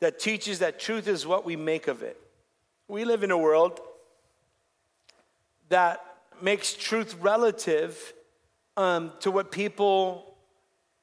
that 0.00 0.18
teaches 0.18 0.58
that 0.58 0.78
truth 0.78 1.08
is 1.08 1.26
what 1.26 1.46
we 1.46 1.56
make 1.56 1.88
of 1.88 2.02
it. 2.02 2.20
We 2.86 3.06
live 3.06 3.24
in 3.24 3.30
a 3.30 3.38
world 3.38 3.80
that 5.70 6.04
makes 6.42 6.74
truth 6.74 7.16
relative 7.22 8.12
um, 8.76 9.14
to 9.20 9.30
what 9.30 9.50
people 9.50 10.29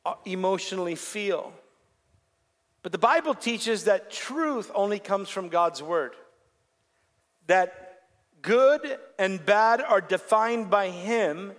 Uh, 0.08 0.14
emotionally 0.24 0.96
feel. 0.96 1.52
But 2.82 2.94
the 2.94 2.98
Bible 2.98 3.34
teaches 3.34 3.84
that 3.84 4.10
truth 4.10 4.72
only 4.74 5.00
comes 5.00 5.28
from 5.28 5.50
God's 5.50 5.84
word. 5.84 6.14
That 7.48 8.04
good 8.42 9.00
and 9.20 9.46
bad 9.46 9.82
are 9.82 10.00
defined 10.00 10.70
by 10.70 10.92
Him, 10.92 11.52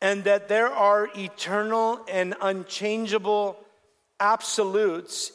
and 0.00 0.24
that 0.24 0.48
there 0.48 0.70
are 0.70 1.08
eternal 1.14 2.04
and 2.10 2.34
unchangeable 2.40 3.56
absolutes 4.18 5.30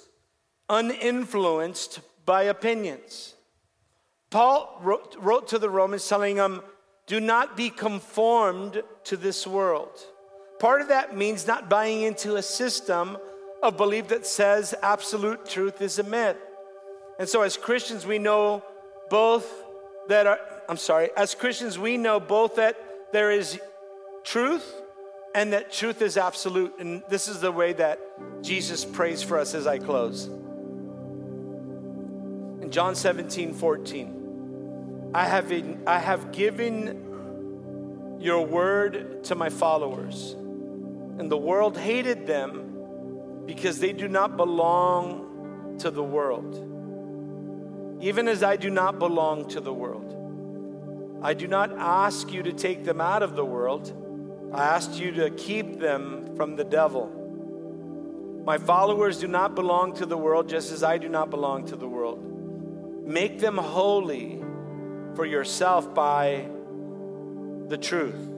uninfluenced 0.67 2.01
by 2.25 2.43
opinions. 2.43 3.35
Paul 4.31 4.81
wrote, 4.81 5.15
wrote 5.17 5.47
to 5.47 5.59
the 5.59 5.69
Romans 5.69 6.05
telling 6.05 6.35
them, 6.35 6.61
Do 7.05 7.21
not 7.21 7.55
be 7.55 7.69
conformed 7.69 8.83
to 9.05 9.15
this 9.15 9.47
world 9.47 9.97
Part 10.59 10.81
of 10.81 10.87
that 10.87 11.15
means 11.15 11.45
not 11.45 11.69
buying 11.69 12.01
into 12.01 12.35
a 12.35 12.41
system 12.41 13.17
of 13.61 13.77
belief 13.77 14.07
that 14.09 14.25
says 14.25 14.73
absolute 14.81 15.45
truth 15.45 15.81
is 15.81 15.99
a 15.99 16.03
myth. 16.03 16.37
And 17.19 17.27
so, 17.27 17.41
as 17.41 17.57
Christians, 17.57 18.05
we 18.05 18.19
know 18.19 18.63
both 19.09 19.51
that 20.07 20.27
are, 20.27 20.39
I'm 20.69 20.77
sorry, 20.77 21.09
as 21.17 21.35
Christians, 21.35 21.77
we 21.79 21.97
know 21.97 22.19
both 22.19 22.55
that 22.55 22.77
there 23.11 23.31
is 23.31 23.59
truth 24.23 24.73
and 25.33 25.53
that 25.53 25.71
truth 25.71 26.01
is 26.01 26.17
absolute. 26.17 26.73
And 26.79 27.03
this 27.09 27.27
is 27.27 27.39
the 27.39 27.51
way 27.51 27.73
that 27.73 27.99
Jesus 28.43 28.85
prays 28.85 29.21
for 29.21 29.37
us 29.39 29.53
as 29.53 29.67
I 29.67 29.77
close. 29.77 30.25
In 32.61 32.69
John 32.71 32.95
17, 32.95 33.53
14, 33.53 35.11
I 35.13 35.25
have, 35.25 35.51
I 35.87 35.99
have 35.99 36.31
given 36.31 38.17
your 38.19 38.45
word 38.45 39.23
to 39.25 39.35
my 39.35 39.49
followers, 39.49 40.35
and 41.17 41.31
the 41.31 41.37
world 41.37 41.77
hated 41.77 42.27
them 42.27 43.45
because 43.45 43.79
they 43.79 43.93
do 43.93 44.07
not 44.07 44.37
belong 44.37 45.77
to 45.79 45.91
the 45.91 46.03
world 46.03 46.67
even 47.99 48.27
as 48.27 48.43
I 48.43 48.55
do 48.57 48.69
not 48.69 48.99
belong 48.99 49.47
to 49.49 49.59
the 49.59 49.73
world. 49.73 50.13
I 51.23 51.33
do 51.33 51.47
not 51.47 51.71
ask 51.77 52.31
you 52.31 52.43
to 52.43 52.53
take 52.53 52.83
them 52.85 53.01
out 53.01 53.23
of 53.23 53.35
the 53.35 53.45
world. 53.45 53.91
I 54.53 54.65
ask 54.65 54.99
you 54.99 55.11
to 55.13 55.31
keep 55.31 55.79
them 55.79 56.35
from 56.35 56.55
the 56.55 56.63
devil. 56.63 58.43
My 58.45 58.59
followers 58.59 59.19
do 59.19 59.27
not 59.27 59.55
belong 59.55 59.95
to 59.95 60.05
the 60.05 60.17
world, 60.17 60.47
just 60.47 60.71
as 60.71 60.83
I 60.83 60.99
do 60.99 61.09
not 61.09 61.29
belong 61.29 61.65
to 61.67 61.75
the 61.75 61.87
world. 61.87 62.23
Make 63.05 63.39
them 63.39 63.57
holy 63.57 64.41
for 65.15 65.25
yourself 65.25 65.93
by 65.93 66.47
the 67.67 67.77
truth. 67.77 68.29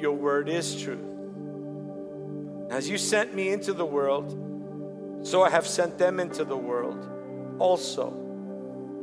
Your 0.00 0.12
word 0.12 0.48
is 0.48 0.82
truth. 0.82 1.15
As 2.70 2.88
you 2.88 2.98
sent 2.98 3.34
me 3.34 3.50
into 3.50 3.72
the 3.72 3.86
world, 3.86 5.26
so 5.26 5.42
I 5.42 5.50
have 5.50 5.66
sent 5.66 5.98
them 5.98 6.20
into 6.20 6.44
the 6.44 6.56
world 6.56 7.08
also. 7.58 8.22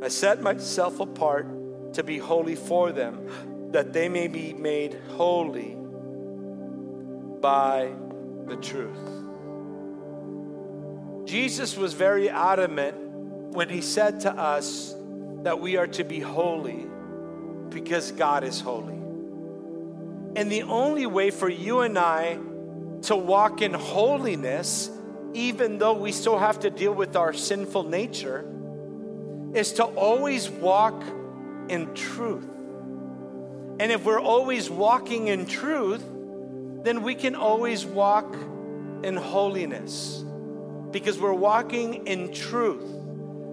I 0.02 0.08
set 0.08 0.42
myself 0.42 1.00
apart 1.00 1.92
to 1.94 2.02
be 2.02 2.18
holy 2.18 2.56
for 2.56 2.92
them, 2.92 3.70
that 3.72 3.92
they 3.92 4.08
may 4.08 4.28
be 4.28 4.52
made 4.52 4.98
holy 5.16 5.76
by 7.40 7.92
the 8.46 8.56
truth. 8.56 8.98
Jesus 11.26 11.76
was 11.76 11.94
very 11.94 12.28
adamant 12.28 12.96
when 13.54 13.68
he 13.68 13.80
said 13.80 14.20
to 14.20 14.32
us 14.32 14.94
that 15.42 15.60
we 15.60 15.76
are 15.76 15.86
to 15.86 16.04
be 16.04 16.20
holy 16.20 16.86
because 17.70 18.12
God 18.12 18.44
is 18.44 18.60
holy. 18.60 18.94
And 20.36 20.50
the 20.50 20.62
only 20.62 21.06
way 21.06 21.30
for 21.30 21.48
you 21.48 21.80
and 21.80 21.98
I 21.98 22.38
to 23.04 23.16
walk 23.16 23.60
in 23.60 23.74
holiness, 23.74 24.90
even 25.34 25.78
though 25.78 25.92
we 25.92 26.12
still 26.12 26.38
have 26.38 26.60
to 26.60 26.70
deal 26.70 26.92
with 26.92 27.16
our 27.16 27.32
sinful 27.32 27.84
nature, 27.84 28.44
is 29.52 29.72
to 29.72 29.84
always 29.84 30.48
walk 30.48 31.02
in 31.68 31.94
truth. 31.94 32.48
And 33.78 33.92
if 33.92 34.04
we're 34.04 34.20
always 34.20 34.70
walking 34.70 35.28
in 35.28 35.46
truth, 35.46 36.02
then 36.82 37.02
we 37.02 37.14
can 37.14 37.34
always 37.34 37.84
walk 37.84 38.34
in 39.02 39.16
holiness 39.16 40.24
because 40.90 41.18
we're 41.18 41.32
walking 41.32 42.06
in 42.06 42.32
truth, 42.32 42.84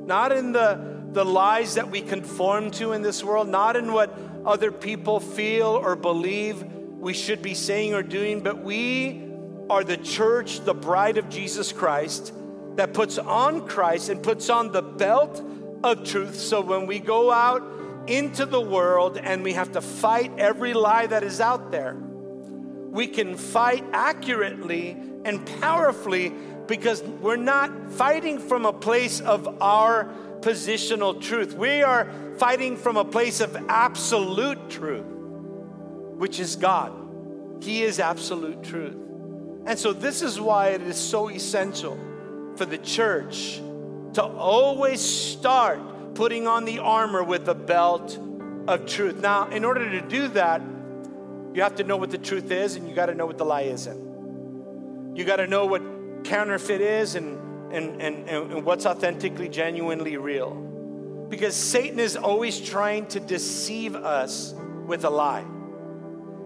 not 0.05 0.31
in 0.31 0.51
the, 0.51 1.03
the 1.11 1.25
lies 1.25 1.75
that 1.75 1.89
we 1.89 2.01
conform 2.01 2.71
to 2.71 2.93
in 2.93 3.01
this 3.01 3.23
world, 3.23 3.49
not 3.49 3.75
in 3.75 3.91
what 3.91 4.17
other 4.45 4.71
people 4.71 5.19
feel 5.19 5.67
or 5.67 5.95
believe 5.95 6.63
we 6.63 7.13
should 7.13 7.41
be 7.41 7.55
saying 7.55 7.93
or 7.93 8.03
doing, 8.03 8.41
but 8.41 8.63
we 8.63 9.30
are 9.71 9.85
the 9.85 9.95
church, 9.95 10.59
the 10.65 10.73
bride 10.73 11.17
of 11.17 11.29
Jesus 11.29 11.71
Christ, 11.71 12.33
that 12.75 12.93
puts 12.93 13.17
on 13.17 13.69
Christ 13.69 14.09
and 14.09 14.21
puts 14.21 14.49
on 14.49 14.73
the 14.73 14.81
belt 14.81 15.41
of 15.81 16.03
truth. 16.03 16.35
So 16.35 16.59
when 16.59 16.87
we 16.87 16.99
go 16.99 17.31
out 17.31 17.63
into 18.05 18.45
the 18.45 18.59
world 18.59 19.17
and 19.17 19.43
we 19.43 19.53
have 19.53 19.71
to 19.71 19.81
fight 19.81 20.37
every 20.37 20.73
lie 20.73 21.07
that 21.07 21.23
is 21.23 21.39
out 21.39 21.71
there, 21.71 21.95
we 21.95 23.07
can 23.07 23.37
fight 23.37 23.85
accurately 23.93 24.97
and 25.23 25.45
powerfully 25.61 26.33
because 26.67 27.01
we're 27.01 27.37
not 27.37 27.91
fighting 27.91 28.39
from 28.39 28.65
a 28.65 28.73
place 28.73 29.21
of 29.21 29.61
our 29.61 30.13
positional 30.41 31.21
truth. 31.21 31.53
We 31.53 31.81
are 31.81 32.11
fighting 32.37 32.75
from 32.75 32.97
a 32.97 33.05
place 33.05 33.39
of 33.39 33.55
absolute 33.69 34.69
truth, 34.69 35.05
which 35.05 36.41
is 36.41 36.57
God. 36.57 36.91
He 37.61 37.83
is 37.83 38.01
absolute 38.01 38.63
truth. 38.63 38.97
And 39.65 39.77
so, 39.77 39.93
this 39.93 40.21
is 40.21 40.39
why 40.39 40.69
it 40.69 40.81
is 40.81 40.97
so 40.97 41.29
essential 41.29 41.97
for 42.55 42.65
the 42.65 42.77
church 42.77 43.61
to 44.13 44.23
always 44.23 44.99
start 44.99 46.15
putting 46.15 46.47
on 46.47 46.65
the 46.65 46.79
armor 46.79 47.23
with 47.23 47.45
the 47.45 47.55
belt 47.55 48.17
of 48.67 48.85
truth. 48.85 49.21
Now, 49.21 49.47
in 49.49 49.63
order 49.63 49.89
to 49.89 50.01
do 50.01 50.27
that, 50.29 50.61
you 51.53 51.61
have 51.61 51.75
to 51.75 51.83
know 51.83 51.97
what 51.97 52.11
the 52.11 52.17
truth 52.17 52.51
is 52.51 52.75
and 52.75 52.87
you 52.87 52.95
got 52.95 53.07
to 53.07 53.15
know 53.15 53.25
what 53.25 53.37
the 53.37 53.45
lie 53.45 53.61
isn't. 53.61 55.15
You 55.15 55.25
got 55.25 55.37
to 55.37 55.47
know 55.47 55.65
what 55.65 55.81
counterfeit 56.23 56.81
is 56.81 57.15
and, 57.15 57.73
and, 57.73 58.01
and, 58.01 58.29
and 58.29 58.65
what's 58.65 58.85
authentically, 58.85 59.49
genuinely 59.49 60.17
real. 60.17 60.55
Because 61.29 61.55
Satan 61.55 61.99
is 61.99 62.17
always 62.17 62.59
trying 62.59 63.05
to 63.07 63.19
deceive 63.19 63.95
us 63.95 64.53
with 64.85 65.05
a 65.05 65.09
lie. 65.09 65.45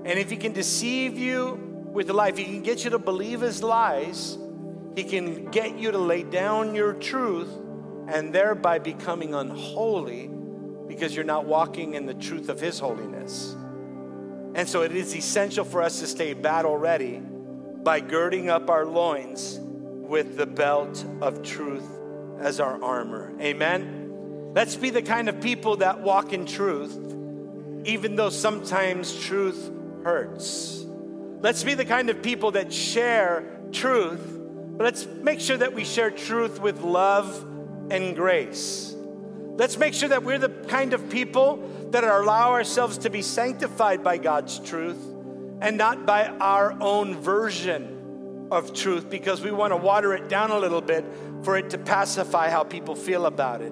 And 0.06 0.20
if 0.20 0.30
he 0.30 0.38
can 0.38 0.54
deceive 0.54 1.18
you 1.18 1.75
with 1.96 2.10
a 2.10 2.14
lie, 2.14 2.32
he 2.32 2.44
can 2.44 2.62
get 2.62 2.84
you 2.84 2.92
to 2.92 3.00
believe 3.00 3.42
his 3.42 3.64
lies, 3.64 4.38
he 4.96 5.04
can 5.04 5.46
get 5.46 5.78
you 5.78 5.92
to 5.92 5.98
lay 5.98 6.24
down 6.24 6.76
your 6.76 6.94
truth 6.94 7.50
and 8.08 8.34
thereby 8.34 8.80
becoming 8.80 9.34
unholy 9.34 10.30
because 10.88 11.16
you're 11.16 11.26
not 11.26 11.46
walking 11.46 11.96
in 11.96 12.06
the 12.06 12.14
truth 12.14 12.50
of 12.50 12.60
His 12.60 12.80
holiness. 12.80 13.56
And 14.54 14.70
so 14.70 14.84
it 14.84 14.96
is 14.96 15.16
essential 15.16 15.66
for 15.66 15.82
us 15.82 16.00
to 16.00 16.08
stay 16.08 16.34
battle 16.34 16.78
ready 16.78 17.18
by 17.20 18.00
girding 18.00 18.50
up 18.50 18.70
our 18.70 18.86
loins 18.86 19.60
with 19.60 20.38
the 20.38 20.46
belt 20.46 21.04
of 21.22 21.44
truth 21.44 21.90
as 22.40 22.60
our 22.60 22.82
armor. 22.82 23.34
Amen. 23.42 24.52
Let's 24.54 24.76
be 24.76 24.92
the 24.92 25.02
kind 25.02 25.28
of 25.28 25.42
people 25.42 25.78
that 25.78 26.00
walk 26.00 26.32
in 26.32 26.46
truth, 26.46 26.96
even 27.86 28.16
though 28.16 28.30
sometimes 28.30 29.20
truth 29.20 29.72
hurts. 30.04 30.85
Let's 31.46 31.64
be 31.64 31.76
the 31.76 31.86
kind 31.86 32.10
of 32.10 32.24
people 32.24 32.50
that 32.54 32.74
share 32.74 33.44
truth 33.72 34.36
but 34.78 34.84
let's 34.84 35.06
make 35.06 35.40
sure 35.40 35.58
that 35.58 35.74
we 35.74 35.86
share 35.86 36.10
truth 36.10 36.60
with 36.60 36.82
love 36.82 37.46
and 37.92 38.16
grace. 38.16 38.94
Let's 38.98 39.78
make 39.78 39.94
sure 39.94 40.10
that 40.10 40.24
we're 40.24 40.40
the 40.40 40.50
kind 40.50 40.94
of 40.94 41.08
people 41.10 41.66
that 41.92 42.04
allow 42.04 42.52
ourselves 42.52 42.98
to 43.00 43.10
be 43.10 43.22
sanctified 43.22 44.04
by 44.04 44.18
God's 44.18 44.60
truth 44.60 44.98
and 45.62 45.78
not 45.78 46.06
by 46.06 46.28
our 46.28 46.76
own 46.82 47.16
version 47.16 48.48
of 48.52 48.74
truth 48.74 49.10
because 49.10 49.42
we 49.42 49.52
want 49.52 49.72
to 49.72 49.78
water 49.78 50.14
it 50.14 50.28
down 50.28 50.50
a 50.52 50.58
little 50.58 50.82
bit 50.82 51.06
for 51.44 51.58
it 51.58 51.70
to 51.70 51.78
pacify 51.78 52.50
how 52.50 52.64
people 52.64 52.96
feel 52.96 53.28
about 53.28 53.62
it. 53.62 53.72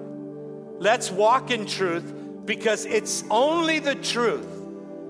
Let's 0.78 1.10
walk 1.10 1.50
in 1.50 1.66
truth 1.66 2.14
because 2.44 2.86
it's 2.86 3.24
only 3.30 3.80
the 3.80 3.96
truth 3.96 4.46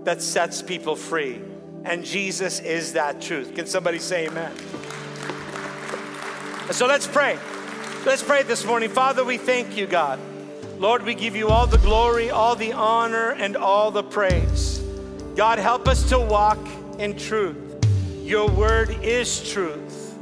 that 0.04 0.22
sets 0.22 0.62
people 0.62 0.96
free. 0.96 1.40
And 1.84 2.04
Jesus 2.04 2.60
is 2.60 2.94
that 2.94 3.20
truth. 3.20 3.54
Can 3.54 3.66
somebody 3.66 3.98
say 3.98 4.26
amen? 4.26 4.52
So 6.70 6.86
let's 6.86 7.06
pray. 7.06 7.38
Let's 8.06 8.22
pray 8.22 8.42
this 8.42 8.64
morning. 8.64 8.88
Father, 8.88 9.24
we 9.24 9.36
thank 9.36 9.76
you, 9.76 9.86
God. 9.86 10.18
Lord, 10.78 11.02
we 11.02 11.14
give 11.14 11.36
you 11.36 11.48
all 11.48 11.66
the 11.66 11.78
glory, 11.78 12.30
all 12.30 12.56
the 12.56 12.72
honor, 12.72 13.30
and 13.30 13.56
all 13.56 13.90
the 13.90 14.02
praise. 14.02 14.78
God, 15.36 15.58
help 15.58 15.86
us 15.86 16.08
to 16.08 16.18
walk 16.18 16.58
in 16.98 17.16
truth. 17.16 17.56
Your 18.22 18.50
word 18.50 18.90
is 19.02 19.50
truth. 19.50 20.16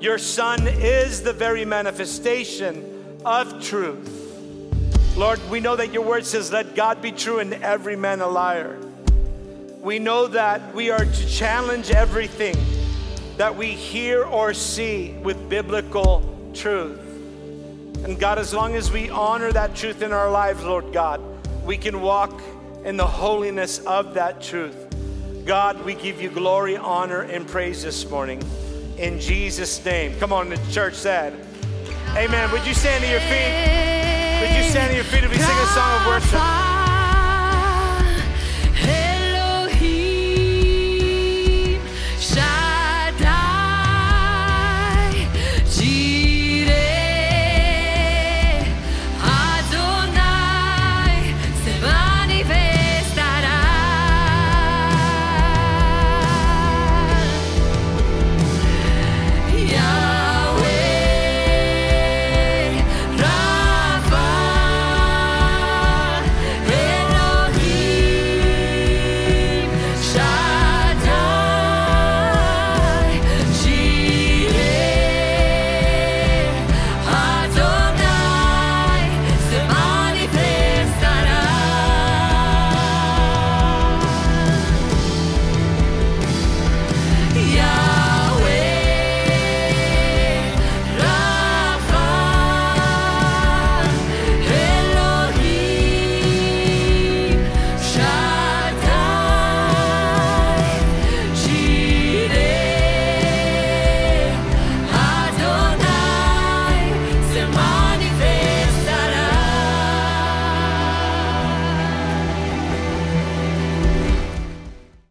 Your 0.00 0.18
Son 0.18 0.66
is 0.66 1.22
the 1.22 1.32
very 1.32 1.64
manifestation 1.64 3.20
of 3.24 3.64
truth. 3.64 5.16
Lord, 5.16 5.40
we 5.48 5.60
know 5.60 5.76
that 5.76 5.92
your 5.92 6.02
word 6.02 6.26
says, 6.26 6.50
Let 6.50 6.74
God 6.74 7.00
be 7.00 7.12
true 7.12 7.38
and 7.38 7.54
every 7.54 7.94
man 7.94 8.20
a 8.20 8.26
liar. 8.26 8.78
We 9.84 9.98
know 9.98 10.28
that 10.28 10.74
we 10.74 10.88
are 10.88 11.04
to 11.04 11.26
challenge 11.26 11.90
everything 11.90 12.56
that 13.36 13.54
we 13.54 13.66
hear 13.66 14.24
or 14.24 14.54
see 14.54 15.12
with 15.22 15.50
biblical 15.50 16.22
truth. 16.54 16.98
And 18.02 18.18
God, 18.18 18.38
as 18.38 18.54
long 18.54 18.76
as 18.76 18.90
we 18.90 19.10
honor 19.10 19.52
that 19.52 19.76
truth 19.76 20.00
in 20.00 20.10
our 20.10 20.30
lives, 20.30 20.64
Lord 20.64 20.90
God, 20.94 21.20
we 21.66 21.76
can 21.76 22.00
walk 22.00 22.40
in 22.86 22.96
the 22.96 23.06
holiness 23.06 23.78
of 23.80 24.14
that 24.14 24.40
truth. 24.40 24.74
God, 25.44 25.84
we 25.84 25.92
give 25.92 26.18
you 26.18 26.30
glory, 26.30 26.78
honor, 26.78 27.20
and 27.20 27.46
praise 27.46 27.82
this 27.82 28.08
morning. 28.08 28.42
In 28.96 29.20
Jesus' 29.20 29.84
name. 29.84 30.18
Come 30.18 30.32
on, 30.32 30.48
the 30.48 30.56
church 30.72 30.94
said, 30.94 31.34
Amen. 32.16 32.50
Would 32.52 32.66
you 32.66 32.72
stand 32.72 33.04
to 33.04 33.10
your 33.10 33.20
feet? 33.20 34.40
Would 34.40 34.56
you 34.56 34.70
stand 34.70 34.92
to 34.92 34.96
your 34.96 35.04
feet 35.04 35.24
if 35.24 35.30
we 35.30 35.36
sing 35.36 35.58
a 35.58 35.66
song 35.66 36.00
of 36.00 36.06
worship? 36.06 36.83